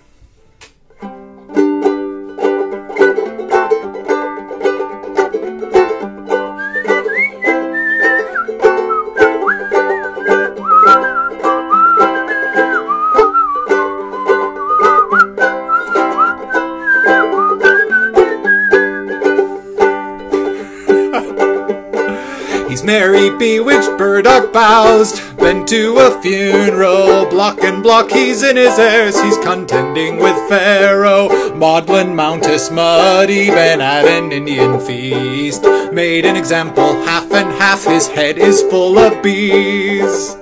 Merry, 22.84 23.30
bewitched, 23.30 23.96
burdock 23.96 24.52
boused. 24.52 25.36
Been 25.36 25.64
to 25.66 25.98
a 25.98 26.20
funeral, 26.22 27.26
block 27.26 27.62
and 27.62 27.82
block, 27.82 28.10
he's 28.10 28.42
in 28.42 28.56
his 28.56 28.78
airs. 28.78 29.20
He's 29.20 29.38
contending 29.38 30.18
with 30.18 30.36
Pharaoh. 30.48 31.54
Maudlin 31.54 32.14
Mountus 32.14 32.70
Muddy, 32.70 33.46
been 33.46 33.80
at 33.80 34.04
an 34.06 34.32
Indian 34.32 34.80
feast. 34.80 35.62
Made 35.92 36.24
an 36.24 36.36
example, 36.36 36.94
half 37.04 37.30
and 37.32 37.52
half, 37.52 37.84
his 37.84 38.08
head 38.08 38.38
is 38.38 38.62
full 38.62 38.98
of 38.98 39.22
bees. 39.22 40.36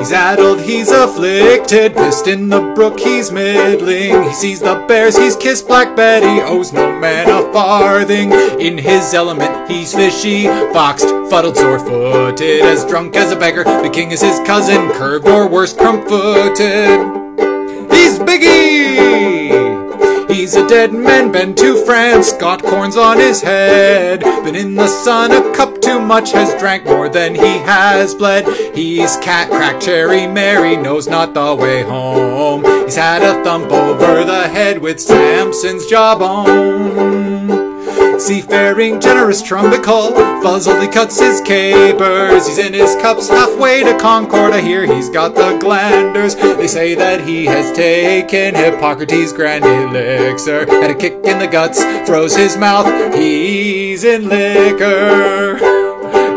He's 0.00 0.12
addled, 0.12 0.62
he's 0.62 0.90
afflicted, 0.90 1.94
pissed 1.94 2.26
in 2.26 2.48
the 2.48 2.72
brook, 2.74 2.98
he's 2.98 3.30
middling. 3.30 4.22
He 4.22 4.32
sees 4.32 4.58
the 4.58 4.82
bears, 4.88 5.14
he's 5.14 5.36
kissed 5.36 5.68
Black 5.68 5.94
Betty, 5.94 6.40
owes 6.40 6.72
no 6.72 6.98
man 6.98 7.28
a 7.28 7.52
farthing. 7.52 8.32
In 8.32 8.78
his 8.78 9.12
element, 9.12 9.70
he's 9.70 9.92
fishy, 9.92 10.44
foxed, 10.72 11.10
fuddled, 11.28 11.58
sore 11.58 11.78
footed, 11.78 12.62
as 12.62 12.86
drunk 12.86 13.14
as 13.14 13.30
a 13.30 13.36
beggar. 13.36 13.62
The 13.62 13.90
king 13.92 14.10
is 14.10 14.22
his 14.22 14.40
cousin, 14.46 14.88
curved 14.92 15.28
or 15.28 15.46
worse, 15.46 15.74
crump 15.74 16.08
footed. 16.08 16.88
He's 17.92 18.18
Biggie! 18.18 20.30
He's 20.30 20.56
a 20.56 20.66
dead 20.66 20.94
man, 20.94 21.30
been 21.30 21.54
to 21.56 21.84
France, 21.84 22.32
got 22.32 22.62
corns 22.62 22.96
on 22.96 23.18
his 23.18 23.42
head. 23.42 24.20
Been 24.20 24.56
in 24.56 24.76
the 24.76 24.86
sun 24.86 25.32
a 25.32 25.54
cup 25.54 25.69
too 25.90 26.00
much, 26.00 26.30
has 26.32 26.54
drank 26.60 26.84
more 26.84 27.08
than 27.08 27.34
he 27.34 27.58
has 27.58 28.14
bled. 28.14 28.46
He's 28.76 29.16
cat 29.16 29.50
crack 29.50 29.80
cherry 29.80 30.26
Mary, 30.26 30.76
knows 30.76 31.08
not 31.08 31.34
the 31.34 31.54
way 31.54 31.82
home. 31.82 32.64
He's 32.84 32.94
had 32.94 33.22
a 33.22 33.42
thump 33.42 33.72
over 33.72 34.24
the 34.24 34.48
head 34.48 34.78
with 34.78 35.00
Samson's 35.00 35.86
jawbone. 35.86 37.50
Seafaring, 38.20 39.00
generous 39.00 39.42
trumbical, 39.42 40.12
fuzzily 40.42 40.92
cuts 40.92 41.18
his 41.18 41.40
capers. 41.40 42.46
He's 42.46 42.58
in 42.58 42.72
his 42.74 42.94
cups 42.96 43.28
halfway 43.28 43.82
to 43.82 43.98
Concord. 43.98 44.52
I 44.52 44.60
hear 44.60 44.86
he's 44.86 45.08
got 45.08 45.34
the 45.34 45.58
glanders. 45.58 46.36
They 46.36 46.68
say 46.68 46.94
that 46.94 47.26
he 47.26 47.46
has 47.46 47.74
taken 47.74 48.54
Hippocrates' 48.54 49.32
grand 49.32 49.64
elixir. 49.64 50.66
Had 50.66 50.90
a 50.90 50.94
kick 50.94 51.14
in 51.24 51.38
the 51.38 51.48
guts, 51.48 51.82
froze 52.06 52.36
his 52.36 52.56
mouth. 52.56 53.14
He's 53.14 54.04
in 54.04 54.28
liquor. 54.28 55.79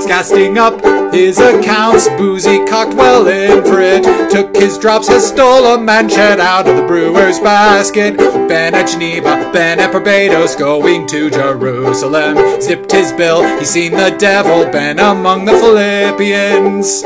He's 0.03 0.11
casting 0.11 0.57
up 0.57 0.83
his 1.13 1.39
accounts, 1.39 2.09
boozy 2.17 2.65
cocked 2.65 2.93
well 2.93 3.25
in 3.25 3.63
for 3.63 3.79
it. 3.79 4.03
Took 4.29 4.53
his 4.53 4.77
drops, 4.77 5.07
has 5.07 5.25
stole 5.25 5.65
a 5.65 5.77
manchet 5.77 6.41
out 6.41 6.67
of 6.67 6.75
the 6.75 6.83
brewer's 6.85 7.39
basket. 7.39 8.17
Been 8.17 8.75
at 8.75 8.89
Geneva, 8.89 9.49
been 9.53 9.79
at 9.79 9.93
Barbados, 9.93 10.57
going 10.57 11.07
to 11.07 11.29
Jerusalem. 11.29 12.59
Zipped 12.59 12.91
his 12.91 13.13
bill, 13.13 13.43
he's 13.59 13.69
seen 13.69 13.93
the 13.93 14.13
devil, 14.19 14.69
been 14.69 14.99
among 14.99 15.45
the 15.45 15.53
Philippians. 15.53 17.03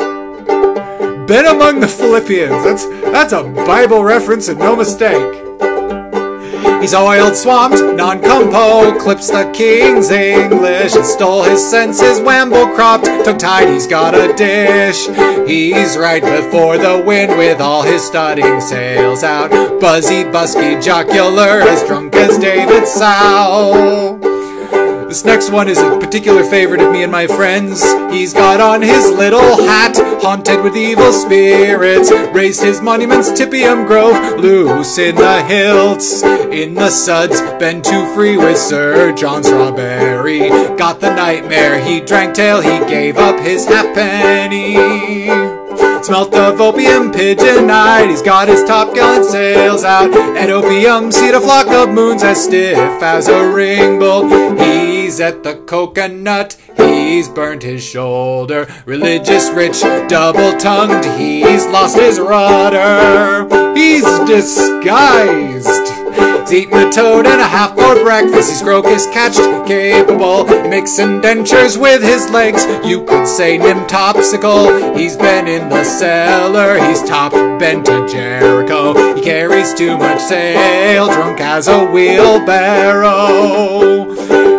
Been 1.27 1.45
among 1.45 1.81
the 1.81 1.87
Philippians. 1.87 2.63
That's 2.63 2.85
that's 3.11 3.33
a 3.33 3.43
Bible 3.43 4.03
reference 4.03 4.47
and 4.47 4.57
no 4.57 4.75
mistake. 4.75 5.46
He's 6.81 6.93
oiled, 6.93 7.35
swamped, 7.35 7.81
non-compo, 7.95 8.97
clips 8.99 9.29
the 9.29 9.51
king's 9.53 10.09
English, 10.09 10.95
and 10.95 11.05
stole 11.05 11.43
his 11.43 11.67
senses, 11.69 12.19
wamble 12.19 12.67
cropped, 12.75 13.05
tongue-tied, 13.05 13.67
he's 13.69 13.87
got 13.87 14.13
a 14.13 14.33
dish. 14.33 15.07
He's 15.47 15.97
right 15.97 16.21
before 16.21 16.77
the 16.77 17.03
wind 17.05 17.37
with 17.37 17.59
all 17.59 17.83
his 17.83 18.05
studding 18.05 18.61
sails 18.61 19.23
out, 19.23 19.49
buzzy, 19.81 20.23
busky, 20.23 20.81
jocular, 20.81 21.61
as 21.61 21.83
drunk 21.83 22.15
as 22.15 22.37
David 22.37 22.87
Sow. 22.87 24.16
This 25.07 25.23
next 25.23 25.51
one 25.51 25.69
is 25.69 25.77
a 25.77 25.97
particular 25.97 26.43
favorite 26.43 26.81
of 26.81 26.91
me 26.91 27.01
and 27.03 27.11
my 27.11 27.27
friends. 27.27 27.81
He's 28.11 28.33
got 28.33 28.59
on 28.59 28.81
his 28.81 29.09
little 29.09 29.55
hat, 29.65 29.95
haunted 30.21 30.61
with 30.61 30.75
evil 30.75 31.13
spirits. 31.13 32.11
Raised 32.33 32.61
his 32.61 32.81
monuments, 32.81 33.29
Tippium 33.31 33.87
Grove, 33.87 34.37
loose 34.37 34.97
in 34.97 35.15
the 35.15 35.43
hilts. 35.43 36.23
In 36.23 36.73
the 36.73 36.89
suds, 36.89 37.39
been 37.57 37.81
too 37.81 38.13
free 38.13 38.35
with 38.35 38.57
Sir 38.57 39.13
John 39.13 39.45
Strawberry. 39.45 40.49
Got 40.75 40.99
the 40.99 41.15
nightmare, 41.15 41.81
he 41.81 42.01
drank 42.01 42.35
till 42.35 42.59
he 42.59 42.79
gave 42.79 43.17
up 43.17 43.39
his 43.39 43.65
halfpenny. 43.65 44.75
Smelt 46.03 46.33
of 46.35 46.59
opium, 46.59 47.11
pigeon 47.11 47.69
eyed. 47.69 48.09
He's 48.09 48.21
got 48.21 48.49
his 48.49 48.63
top 48.65 48.93
gallant 48.93 49.25
sails 49.25 49.83
out. 49.83 50.13
At 50.37 50.49
opium, 50.49 51.11
seed 51.13 51.33
a 51.33 51.39
flock 51.39 51.67
of 51.67 51.93
moons 51.93 52.23
as 52.23 52.43
stiff 52.43 52.77
as 53.01 53.29
a 53.29 53.49
ring 53.49 53.99
bolt. 53.99 54.29
He's 55.07 55.21
at 55.21 55.41
the 55.41 55.55
coconut. 55.55 56.57
He's 56.75 57.29
burnt 57.29 57.63
his 57.63 57.81
shoulder. 57.81 58.67
Religious, 58.85 59.49
rich, 59.51 59.79
double 60.09 60.57
tongued. 60.57 61.05
He's 61.17 61.65
lost 61.67 61.97
his 61.97 62.19
rudder. 62.19 63.47
He's 63.73 64.03
disguised. 64.27 65.65
He's 66.41 66.51
eaten 66.51 66.89
a 66.89 66.91
toad 66.91 67.25
and 67.25 67.39
a 67.39 67.47
half 67.47 67.69
for 67.69 68.03
breakfast. 68.03 68.49
He's 68.49 68.61
crocus 68.61 69.05
catched, 69.07 69.39
capable. 69.65 70.45
He 70.45 70.67
makes 70.67 70.99
indentures 70.99 71.77
with 71.77 72.03
his 72.03 72.29
legs. 72.29 72.65
You 72.85 73.05
could 73.05 73.25
say 73.27 73.57
nimtopsical. 73.57 74.93
He's 74.97 75.15
been 75.15 75.47
in 75.47 75.69
the 75.69 75.85
cellar. 75.85 76.77
He's 76.85 77.01
top 77.03 77.31
bent 77.31 77.85
to 77.85 78.05
Jericho. 78.09 79.15
He 79.15 79.21
carries 79.21 79.73
too 79.73 79.97
much 79.97 80.19
sail, 80.19 81.07
drunk 81.07 81.39
as 81.39 81.69
a 81.69 81.85
wheelbarrow. 81.85 83.07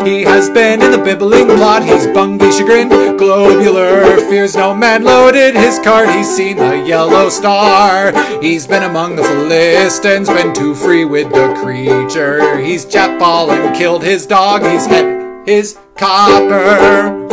He 0.09 0.23
has 0.23 0.49
been 0.49 0.81
in 0.81 0.91
the 0.91 0.97
bibbling 0.97 1.49
plot. 1.49 1.83
He's 1.83 2.07
bungy, 2.07 2.51
chagrined, 2.57 3.19
globular. 3.19 4.17
Fears 4.31 4.57
no 4.57 4.75
man 4.75 5.05
loaded 5.05 5.55
his 5.55 5.79
cart. 5.81 6.09
He's 6.09 6.35
seen 6.35 6.57
the 6.57 6.79
yellow 6.79 7.29
star. 7.29 8.13
He's 8.41 8.67
been 8.67 8.85
among 8.85 9.17
the 9.17 9.23
Philistines, 9.23 10.31
been 10.31 10.55
too 10.55 10.75
free 10.75 11.05
with 11.05 11.31
the 11.31 11.55
creature. 11.63 12.57
He's 12.57 12.87
chapfallen, 12.87 13.77
killed 13.77 14.03
his 14.03 14.25
dog. 14.25 14.63
He's 14.63 14.87
had 14.87 15.47
his 15.47 15.79
copper. 15.95 17.27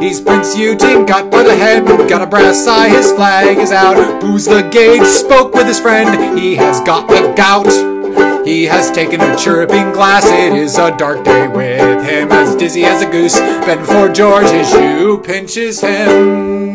He's 0.00 0.22
Prince 0.22 0.56
Eugene, 0.56 1.04
got 1.04 1.30
by 1.30 1.42
the 1.42 1.54
head, 1.54 1.84
got 2.08 2.22
a 2.22 2.26
brass 2.26 2.66
eye, 2.66 2.88
his 2.88 3.12
flag 3.12 3.58
is 3.58 3.72
out. 3.72 4.22
Booze 4.22 4.46
the 4.46 4.62
gate, 4.62 5.04
spoke 5.04 5.52
with 5.52 5.66
his 5.66 5.78
friend, 5.78 6.38
he 6.38 6.56
has 6.56 6.80
got 6.80 7.06
the 7.08 7.34
gout. 7.36 7.89
He 8.44 8.64
has 8.64 8.90
taken 8.90 9.20
a 9.20 9.36
chirruping 9.36 9.92
glass, 9.92 10.24
it 10.26 10.54
is 10.54 10.78
a 10.78 10.96
dark 10.96 11.24
day 11.24 11.46
with 11.48 12.04
him, 12.04 12.32
as 12.32 12.56
dizzy 12.56 12.84
as 12.84 13.02
a 13.02 13.10
goose. 13.10 13.38
Ben 13.38 13.84
for 13.84 14.12
George, 14.12 14.48
his 14.50 14.68
shoe 14.70 15.18
pinches 15.18 15.80
him. 15.80 16.69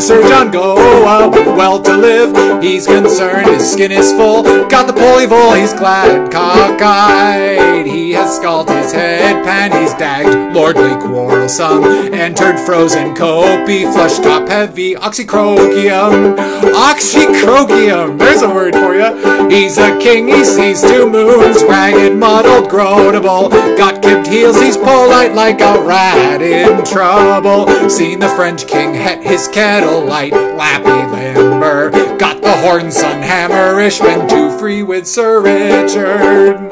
Sir 0.00 0.26
John 0.28 0.50
go 0.50 0.76
uh, 1.04 1.30
well 1.56 1.80
to 1.82 1.94
live. 1.94 2.62
He's 2.62 2.86
concerned, 2.86 3.48
his 3.48 3.70
skin 3.70 3.92
is 3.92 4.12
full. 4.12 4.42
Got 4.68 4.86
the 4.86 4.94
polyvol, 4.94 5.60
he's 5.60 5.74
glad, 5.74 6.32
cockeyed. 6.32 7.86
He 7.86 8.12
has 8.12 8.36
scalded 8.36 8.76
his 8.76 8.92
head 8.92 9.44
pan, 9.44 9.70
he's 9.78 9.92
dagged, 9.94 10.54
lordly 10.54 10.96
quarrelsome. 11.06 11.84
Entered 12.14 12.58
frozen 12.58 13.14
copy, 13.14 13.82
flush 13.82 14.18
top 14.18 14.48
heavy, 14.48 14.94
oxycrogium. 14.94 16.36
Oxycrogium, 16.72 18.18
there's 18.18 18.40
a 18.40 18.48
word 18.48 18.74
for 18.74 18.94
you. 18.94 19.50
He's 19.50 19.76
a 19.76 19.98
king, 19.98 20.28
he 20.28 20.44
sees 20.44 20.80
two 20.80 21.10
moons, 21.10 21.62
ragged, 21.64 22.16
muddled, 22.16 22.70
groanable. 22.70 23.50
Got 23.76 24.02
kibbed 24.02 24.28
heels, 24.28 24.58
he's 24.60 24.78
polite 24.78 25.34
like 25.34 25.60
a 25.60 25.82
rat 25.82 26.40
in 26.40 26.84
trouble. 26.86 27.68
Seen 27.90 28.18
the 28.18 28.28
French 28.30 28.66
king 28.66 28.94
het 28.94 29.22
his 29.22 29.46
kettle 29.48 29.89
light, 29.98 30.32
lappy 30.32 31.10
limber. 31.10 31.90
Got 32.18 32.42
the 32.42 32.52
horn 32.58 32.90
sun 32.90 33.22
hammerish, 33.22 34.00
been 34.00 34.28
too 34.28 34.56
free 34.58 34.82
with 34.82 35.06
Sir 35.06 35.40
Richard. 35.40 36.70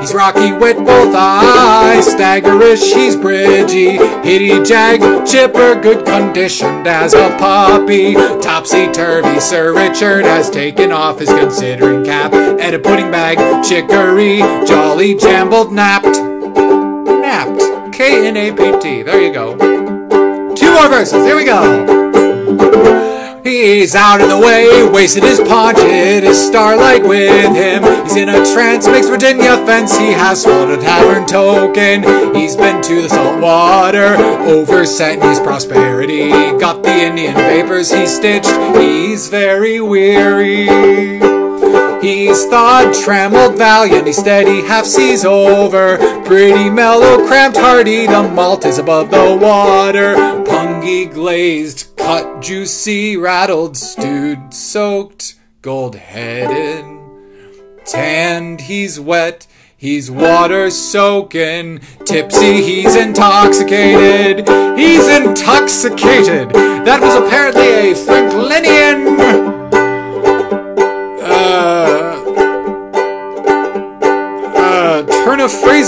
He's 0.00 0.14
rocky 0.14 0.52
with 0.52 0.76
both 0.78 1.14
eyes, 1.14 2.06
staggerish, 2.06 2.94
he's 2.94 3.16
bridgy, 3.16 3.98
hitty 4.24 4.62
jag, 4.62 5.26
chipper, 5.26 5.74
good 5.80 6.06
conditioned 6.06 6.86
as 6.86 7.14
a 7.14 7.36
puppy. 7.38 8.14
Topsy 8.40 8.90
turvy, 8.92 9.40
Sir 9.40 9.74
Richard 9.74 10.24
has 10.24 10.48
taken 10.48 10.92
off 10.92 11.18
his 11.18 11.28
considering 11.28 12.04
cap, 12.04 12.32
and 12.32 12.74
a 12.74 12.78
pudding 12.78 13.10
bag, 13.10 13.38
chicory, 13.64 14.38
jolly 14.66 15.16
jambled, 15.16 15.72
napped. 15.72 16.06
Napped. 16.06 17.92
K 17.92 18.28
N 18.28 18.36
A 18.36 18.52
P 18.52 18.78
T. 18.80 19.02
There 19.02 19.20
you 19.20 19.32
go. 19.32 19.56
Two 20.54 20.72
more 20.72 20.88
verses. 20.88 21.24
Here 21.24 21.36
we 21.36 21.44
go. 21.44 21.97
He's 23.44 23.94
out 23.94 24.20
of 24.20 24.28
the 24.28 24.38
way, 24.38 24.86
wasted 24.88 25.22
his 25.22 25.40
punch, 25.40 25.78
it 25.78 26.22
is 26.22 26.38
starlight 26.38 27.02
with 27.02 27.54
him. 27.56 27.82
He's 28.04 28.16
in 28.16 28.28
a 28.28 28.44
trance, 28.44 28.86
makes 28.86 29.08
Virginia 29.08 29.56
fence, 29.64 29.96
he 29.96 30.12
has 30.12 30.42
swallowed 30.42 30.78
a 30.78 30.82
tavern 30.82 31.26
token. 31.26 32.34
He's 32.34 32.56
been 32.56 32.82
to 32.82 33.02
the 33.02 33.08
salt 33.08 33.40
water, 33.40 34.16
overset 34.46 35.22
his 35.22 35.40
prosperity. 35.40 36.28
Got 36.58 36.82
the 36.82 36.92
Indian 36.92 37.34
vapors 37.34 37.90
he 37.90 38.06
stitched, 38.06 38.54
he's 38.76 39.28
very 39.28 39.80
weary. 39.80 41.37
He's 42.00 42.44
thawed, 42.46 42.94
trammeled, 42.94 43.58
valiant, 43.58 44.06
he's 44.06 44.18
steady, 44.18 44.62
half 44.62 44.86
seas 44.86 45.24
over. 45.24 45.98
Pretty 46.24 46.70
mellow, 46.70 47.26
cramped, 47.26 47.56
hearty, 47.56 48.06
the 48.06 48.22
malt 48.22 48.64
is 48.64 48.78
above 48.78 49.10
the 49.10 49.36
water. 49.40 50.14
Pungy, 50.44 51.12
glazed, 51.12 51.96
cut, 51.96 52.40
juicy, 52.40 53.16
rattled, 53.16 53.76
stewed, 53.76 54.54
soaked, 54.54 55.34
gold 55.60 55.96
headed. 55.96 56.84
Tanned, 57.84 58.60
he's 58.60 59.00
wet, 59.00 59.48
he's 59.76 60.08
water 60.08 60.70
soaking. 60.70 61.80
Tipsy, 62.04 62.62
he's 62.62 62.94
intoxicated. 62.94 64.46
He's 64.78 65.08
intoxicated. 65.08 66.50
That 66.50 67.00
was 67.00 67.14
apparently 67.16 67.90
a 67.90 67.94
Franklinian. 67.94 68.77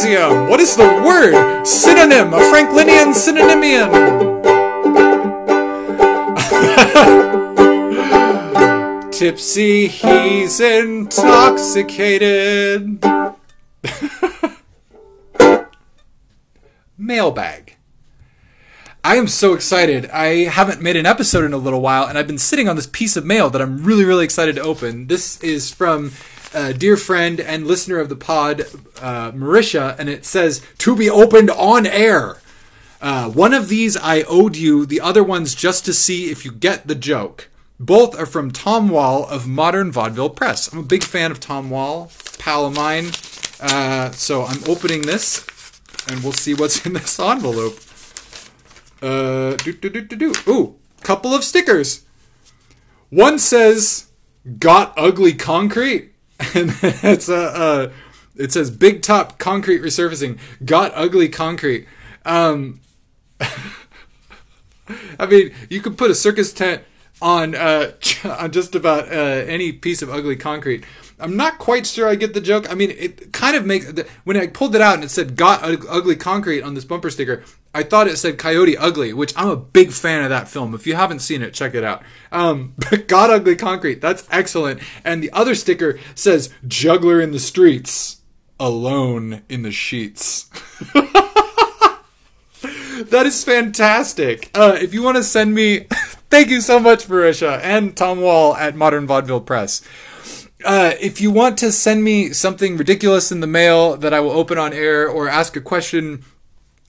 What 0.03 0.61
is 0.61 0.77
the 0.77 1.03
word? 1.05 1.67
Synonym. 1.67 2.33
A 2.33 2.39
Franklinian 2.39 3.13
synonymian. 3.13 3.91
Tipsy, 9.13 9.89
he's 9.89 10.59
intoxicated. 10.59 13.05
Mailbag. 16.97 17.77
I 19.05 19.17
am 19.17 19.29
so 19.29 19.53
excited. 19.53 20.09
I 20.11 20.45
haven't 20.45 20.81
made 20.81 20.97
an 20.97 21.05
episode 21.05 21.45
in 21.45 21.53
a 21.53 21.59
little 21.59 21.83
while, 21.83 22.07
and 22.07 22.17
I've 22.17 22.27
been 22.27 22.39
sitting 22.39 22.71
on 22.71 22.77
this 22.77 22.87
piece 22.87 23.19
of 23.19 23.27
mail 23.27 23.51
that 23.51 23.61
I'm 23.61 23.85
really, 23.85 24.07
really 24.07 24.25
excited 24.25 24.55
to 24.55 24.63
open. 24.63 25.09
This 25.09 25.39
is 25.43 25.71
from 25.71 26.13
a 26.53 26.75
dear 26.75 26.97
friend 26.97 27.41
and 27.41 27.67
listener 27.67 27.99
of 27.99 28.09
the 28.09 28.17
pod, 28.17 28.63
uh, 29.01 29.33
Marisha, 29.33 29.99
and 29.99 30.09
it 30.09 30.25
says, 30.25 30.63
To 30.79 30.97
be 30.97 31.09
opened 31.09 31.51
on 31.51 31.87
air. 31.87 32.39
Uh, 33.01 33.31
one 33.31 33.55
of 33.55 33.69
these 33.69 33.97
I 33.97 34.23
owed 34.23 34.57
you, 34.57 34.85
the 34.85 35.01
other 35.01 35.25
one's 35.25 35.55
just 35.55 35.85
to 35.87 35.95
see 35.95 36.31
if 36.31 36.45
you 36.45 36.53
get 36.53 36.87
the 36.87 36.95
joke. 36.95 37.49
Both 37.79 38.19
are 38.19 38.27
from 38.27 38.51
Tom 38.51 38.91
Wall 38.91 39.27
of 39.27 39.47
Modern 39.47 39.91
Vaudeville 39.91 40.29
Press. 40.29 40.71
I'm 40.71 40.81
a 40.81 40.83
big 40.83 41.03
fan 41.03 41.31
of 41.31 41.41
Tom 41.41 41.71
Wall, 41.71 42.13
pal 42.39 42.67
of 42.67 42.77
mine. 42.77 43.07
Uh, 43.59 44.11
so 44.11 44.45
I'm 44.45 44.63
opening 44.69 45.03
this, 45.03 45.47
and 46.09 46.23
we'll 46.23 46.33
see 46.33 46.53
what's 46.53 46.85
in 46.87 46.93
this 46.93 47.19
envelope. 47.19 47.79
Uh, 49.01 49.57
do 49.57 49.73
do 49.73 49.89
do 49.89 50.03
do 50.03 50.17
do. 50.17 50.33
Ooh, 50.47 50.77
couple 51.03 51.35
of 51.35 51.43
stickers. 51.43 52.05
One 53.09 53.39
says 53.39 54.09
"Got 54.59 54.93
ugly 54.99 55.33
concrete," 55.33 56.10
and 56.55 56.75
it's 56.83 57.29
a. 57.29 57.37
Uh, 57.37 57.93
it 58.37 58.53
says 58.53 58.71
"Big 58.71 59.03
top 59.03 59.39
concrete 59.39 59.83
resurfacing." 59.83 60.39
Got 60.65 60.93
ugly 60.95 61.29
concrete. 61.29 61.87
Um, 62.25 62.81
I 65.19 65.27
mean, 65.27 65.53
you 65.69 65.81
could 65.81 65.97
put 65.99 66.11
a 66.11 66.15
circus 66.15 66.53
tent 66.53 66.83
on 67.23 67.55
uh, 67.55 67.93
on 68.25 68.53
just 68.53 68.75
about 68.75 69.09
uh, 69.09 69.15
any 69.15 69.73
piece 69.73 70.03
of 70.03 70.11
ugly 70.11 70.37
concrete. 70.37 70.85
I'm 71.19 71.37
not 71.37 71.59
quite 71.59 71.87
sure 71.87 72.09
I 72.09 72.15
get 72.15 72.33
the 72.33 72.41
joke. 72.41 72.71
I 72.71 72.75
mean, 72.75 72.91
it 72.93 73.33
kind 73.33 73.55
of 73.55 73.67
makes 73.67 73.93
when 74.25 74.37
I 74.37 74.47
pulled 74.47 74.75
it 74.75 74.81
out 74.81 74.95
and 74.95 75.05
it 75.05 75.11
said 75.11 75.37
"Got 75.37 75.63
ugly 75.63 76.17
concrete" 76.17 76.63
on 76.63 76.75
this 76.75 76.85
bumper 76.85 77.11
sticker. 77.11 77.45
I 77.73 77.85
thought 77.85 78.09
it 78.09 78.17
said 78.17 78.37
Coyote 78.37 78.77
Ugly, 78.77 79.13
which 79.13 79.33
I'm 79.37 79.49
a 79.49 79.57
big 79.57 79.93
fan 79.93 80.25
of 80.25 80.31
that 80.31 80.49
film. 80.49 80.75
If 80.75 80.89
you 80.89 80.97
haven't 80.97 81.21
seen 81.21 81.41
it, 81.41 81.55
check 81.55 81.75
it 81.75 81.85
out. 81.85 82.03
Um, 82.33 82.75
but 82.77 83.07
God 83.09 83.31
Ugly 83.31 83.57
Concrete, 83.57 84.01
that's 84.01 84.27
excellent. 84.31 84.81
And 85.05 85.23
the 85.23 85.31
other 85.33 85.55
sticker 85.55 85.99
says 86.15 86.51
Juggler 86.67 87.21
in 87.21 87.31
the 87.31 87.39
Streets, 87.39 88.23
Alone 88.59 89.43
in 89.49 89.63
the 89.63 89.71
Sheets. 89.71 90.45
that 93.05 93.25
is 93.25 93.45
fantastic. 93.45 94.51
Uh, 94.53 94.77
if 94.81 94.93
you 94.93 95.03
want 95.03 95.17
to 95.17 95.23
send 95.23 95.55
me, 95.55 95.79
thank 96.29 96.49
you 96.49 96.61
so 96.61 96.81
much, 96.81 97.07
Marisha 97.07 97.61
and 97.63 97.97
Tom 97.97 98.21
Wall 98.21 98.57
at 98.57 98.75
Modern 98.75 99.07
Vaudeville 99.07 99.41
Press. 99.41 99.81
Uh, 100.65 100.93
if 101.01 101.21
you 101.21 101.31
want 101.31 101.57
to 101.59 101.71
send 101.71 102.03
me 102.03 102.33
something 102.33 102.77
ridiculous 102.77 103.31
in 103.31 103.41
the 103.41 103.47
mail 103.47 103.97
that 103.97 104.13
I 104.13 104.21
will 104.21 104.33
open 104.33 104.59
on 104.59 104.73
air 104.73 105.09
or 105.09 105.29
ask 105.29 105.57
a 105.57 105.61
question 105.61 106.25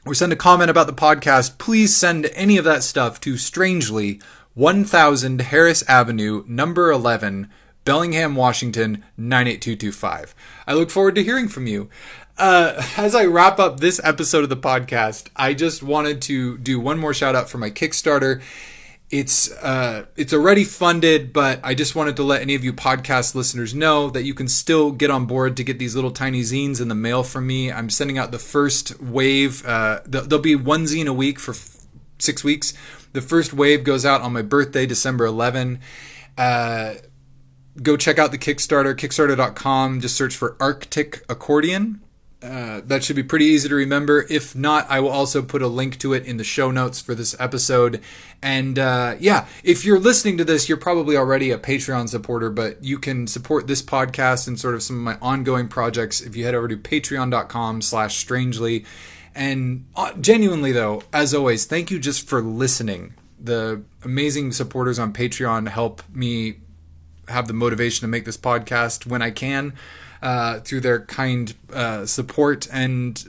or 0.06 0.14
send 0.14 0.34
a 0.34 0.36
comment 0.36 0.70
about 0.70 0.88
the 0.88 0.94
podcast, 0.94 1.58
please 1.58 1.96
send 1.96 2.26
any 2.34 2.58
of 2.58 2.66
that 2.66 2.84
stuff 2.84 3.20
to 3.22 3.38
strangely 3.38 4.20
1000 4.54 5.42
Harris 5.42 5.88
Avenue, 5.88 6.44
number 6.48 6.92
11, 6.92 7.50
Bellingham, 7.86 8.36
Washington 8.36 9.04
98225. 9.18 10.36
I 10.68 10.74
look 10.74 10.90
forward 10.90 11.16
to 11.16 11.24
hearing 11.24 11.48
from 11.48 11.68
you. 11.68 11.90
Uh, 12.38 12.82
as 12.98 13.14
I 13.14 13.26
wrap 13.26 13.60
up 13.60 13.80
this 13.80 14.02
episode 14.04 14.44
of 14.44 14.50
the 14.50 14.58
podcast, 14.58 15.28
I 15.36 15.54
just 15.54 15.84
wanted 15.84 16.22
to 16.24 16.58
do 16.58 16.80
one 16.80 16.98
more 16.98 17.14
shout 17.14 17.36
out 17.36 17.50
for 17.50 17.60
my 17.60 17.70
Kickstarter. 17.70 18.42
It's 19.12 19.52
uh, 19.52 20.06
it's 20.16 20.34
already 20.34 20.64
funded, 20.64 21.34
but 21.34 21.60
I 21.66 21.76
just 21.76 21.96
wanted 21.96 22.16
to 22.16 22.24
let 22.24 22.42
any 22.42 22.56
of 22.56 22.64
you 22.64 22.72
podcast 22.72 23.36
listeners 23.36 23.76
know 23.76 24.10
that 24.10 24.24
you 24.24 24.34
can 24.34 24.48
still 24.48 24.92
get 24.92 25.12
on 25.12 25.26
board 25.26 25.58
to 25.58 25.66
get 25.66 25.80
these 25.80 25.96
little 25.96 26.12
tiny 26.12 26.42
zines 26.44 26.80
in 26.80 26.88
the 26.88 26.96
mail 26.96 27.22
from 27.22 27.46
me. 27.46 27.70
I'm 27.70 27.90
sending 27.90 28.18
out 28.18 28.32
the 28.32 28.40
first 28.40 29.02
wave. 29.02 29.66
Uh, 29.66 30.00
there'll 30.06 30.40
be 30.40 30.56
one 30.56 30.86
zine 30.86 31.08
a 31.08 31.14
week 31.14 31.40
for 31.40 31.52
f- 31.52 31.80
six 32.20 32.42
weeks. 32.42 32.74
The 33.12 33.22
first 33.22 33.54
wave 33.54 33.84
goes 33.84 34.06
out 34.06 34.22
on 34.22 34.32
my 34.32 34.42
birthday, 34.42 34.86
December 34.86 35.26
11. 35.26 35.82
Uh, 36.38 36.94
go 37.84 37.98
check 37.98 38.18
out 38.18 38.32
the 38.32 38.38
Kickstarter, 38.38 38.96
Kickstarter.com. 38.96 40.00
Just 40.00 40.16
search 40.16 40.38
for 40.38 40.56
Arctic 40.62 41.26
Accordion. 41.28 42.02
Uh, 42.42 42.82
that 42.86 43.04
should 43.04 43.16
be 43.16 43.24
pretty 43.24 43.46
easy 43.46 43.70
to 43.70 43.76
remember. 43.76 44.26
If 44.28 44.56
not, 44.56 44.90
I 44.90 45.00
will 45.00 45.12
also 45.12 45.44
put 45.44 45.62
a 45.62 45.68
link 45.68 46.00
to 46.00 46.14
it 46.14 46.26
in 46.26 46.38
the 46.38 46.44
show 46.44 46.72
notes 46.72 47.00
for 47.00 47.14
this 47.14 47.36
episode. 47.40 48.02
And 48.42 48.80
uh, 48.80 49.16
yeah, 49.20 49.46
if 49.64 49.86
you're 49.86 50.00
listening 50.00 50.38
to 50.40 50.44
this, 50.44 50.68
you're 50.68 50.78
probably 50.78 51.16
already 51.16 51.52
a 51.52 51.60
Patreon 51.60 52.10
supporter, 52.10 52.50
but 52.50 52.84
you 52.84 52.98
can 52.98 53.28
support 53.28 53.68
this 53.68 53.84
podcast 53.84 54.48
and 54.48 54.60
sort 54.60 54.74
of 54.74 54.82
some 54.82 54.96
of 54.96 55.04
my 55.04 55.18
ongoing 55.22 55.68
projects 55.68 56.20
if 56.20 56.36
you 56.36 56.44
head 56.46 56.56
over 56.56 56.68
to 56.68 56.78
patreon.com 56.78 57.82
slash 57.84 58.18
strangely. 58.18 58.86
And 59.36 59.86
uh, 59.96 60.14
genuinely, 60.14 60.72
though, 60.72 61.04
as 61.14 61.36
always, 61.36 61.66
thank 61.66 61.92
you 61.92 62.00
just 62.00 62.28
for 62.28 62.42
listening. 62.42 63.14
The 63.40 63.84
amazing 64.04 64.54
supporters 64.54 64.98
on 64.98 65.14
Patreon 65.14 65.68
help 65.68 66.02
me 66.12 66.56
have 67.28 67.48
the 67.48 67.54
motivation 67.54 68.02
to 68.02 68.08
make 68.08 68.26
this 68.26 68.38
podcast 68.38 69.06
when 69.06 69.22
I 69.22 69.30
can 69.30 69.74
uh, 70.22 70.60
through 70.60 70.82
their 70.82 71.06
kind 71.06 71.54
uh, 71.74 72.06
support. 72.06 72.68
And 72.72 73.24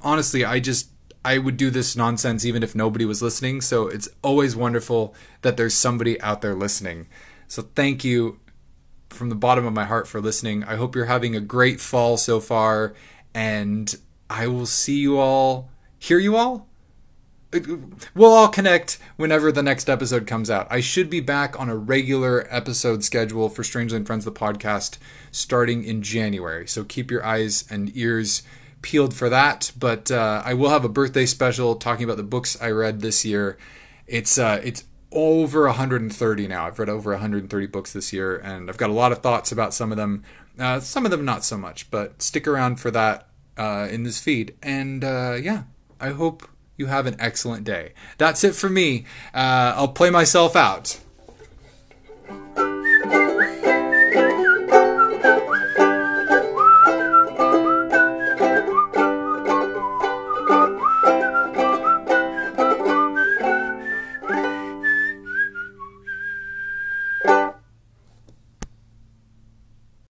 honestly, 0.00 0.44
I 0.44 0.60
just 0.60 0.90
I 1.24 1.38
would 1.38 1.56
do 1.56 1.70
this 1.70 1.96
nonsense 1.96 2.44
even 2.44 2.62
if 2.62 2.74
nobody 2.74 3.04
was 3.04 3.22
listening. 3.22 3.60
So 3.60 3.88
it's 3.88 4.08
always 4.22 4.56
wonderful 4.56 5.14
that 5.42 5.56
there's 5.56 5.74
somebody 5.74 6.20
out 6.20 6.40
there 6.40 6.54
listening. 6.54 7.08
So 7.48 7.62
thank 7.74 8.04
you 8.04 8.38
from 9.10 9.28
the 9.28 9.34
bottom 9.34 9.66
of 9.66 9.72
my 9.72 9.84
heart 9.84 10.06
for 10.06 10.20
listening. 10.20 10.64
I 10.64 10.76
hope 10.76 10.94
you're 10.94 11.06
having 11.06 11.34
a 11.36 11.40
great 11.40 11.80
fall 11.80 12.16
so 12.16 12.40
far, 12.40 12.94
and 13.34 13.92
I 14.30 14.46
will 14.46 14.66
see 14.66 15.00
you 15.00 15.18
all, 15.18 15.68
hear 15.98 16.18
you 16.18 16.36
all 16.36 16.69
we'll 18.14 18.32
all 18.32 18.48
connect 18.48 18.98
whenever 19.16 19.50
the 19.50 19.62
next 19.62 19.88
episode 19.88 20.26
comes 20.26 20.50
out. 20.50 20.66
I 20.70 20.80
should 20.80 21.10
be 21.10 21.20
back 21.20 21.58
on 21.58 21.68
a 21.68 21.76
regular 21.76 22.46
episode 22.50 23.02
schedule 23.02 23.48
for 23.48 23.64
Strangely 23.64 23.96
and 23.96 24.06
Friends 24.06 24.24
the 24.24 24.32
podcast 24.32 24.98
starting 25.32 25.84
in 25.84 26.02
January. 26.02 26.66
So 26.66 26.84
keep 26.84 27.10
your 27.10 27.24
eyes 27.24 27.64
and 27.70 27.94
ears 27.96 28.42
peeled 28.82 29.14
for 29.14 29.28
that. 29.28 29.72
But 29.78 30.10
uh, 30.10 30.42
I 30.44 30.54
will 30.54 30.70
have 30.70 30.84
a 30.84 30.88
birthday 30.88 31.26
special 31.26 31.74
talking 31.74 32.04
about 32.04 32.16
the 32.16 32.22
books 32.22 32.60
I 32.60 32.70
read 32.70 33.00
this 33.00 33.24
year. 33.24 33.58
It's 34.06 34.38
uh, 34.38 34.60
it's 34.62 34.84
over 35.12 35.66
130 35.66 36.48
now. 36.48 36.66
I've 36.66 36.78
read 36.78 36.88
over 36.88 37.10
130 37.12 37.66
books 37.66 37.92
this 37.92 38.12
year, 38.12 38.36
and 38.36 38.68
I've 38.68 38.76
got 38.76 38.90
a 38.90 38.94
lot 38.94 39.12
of 39.12 39.18
thoughts 39.18 39.50
about 39.52 39.74
some 39.74 39.90
of 39.90 39.96
them. 39.96 40.22
Uh, 40.58 40.80
some 40.80 41.04
of 41.04 41.10
them 41.10 41.24
not 41.24 41.44
so 41.44 41.56
much, 41.56 41.90
but 41.90 42.22
stick 42.22 42.46
around 42.46 42.76
for 42.76 42.90
that 42.90 43.28
uh, 43.56 43.88
in 43.90 44.02
this 44.02 44.20
feed. 44.20 44.54
And 44.62 45.02
uh, 45.02 45.36
yeah, 45.40 45.64
I 46.00 46.10
hope 46.10 46.48
you 46.80 46.86
have 46.86 47.06
an 47.06 47.14
excellent 47.20 47.62
day. 47.62 47.92
That's 48.18 48.42
it 48.42 48.56
for 48.56 48.68
me. 48.68 49.04
Uh, 49.32 49.74
I'll 49.76 49.88
play 49.88 50.10
myself 50.10 50.56
out. 50.56 50.98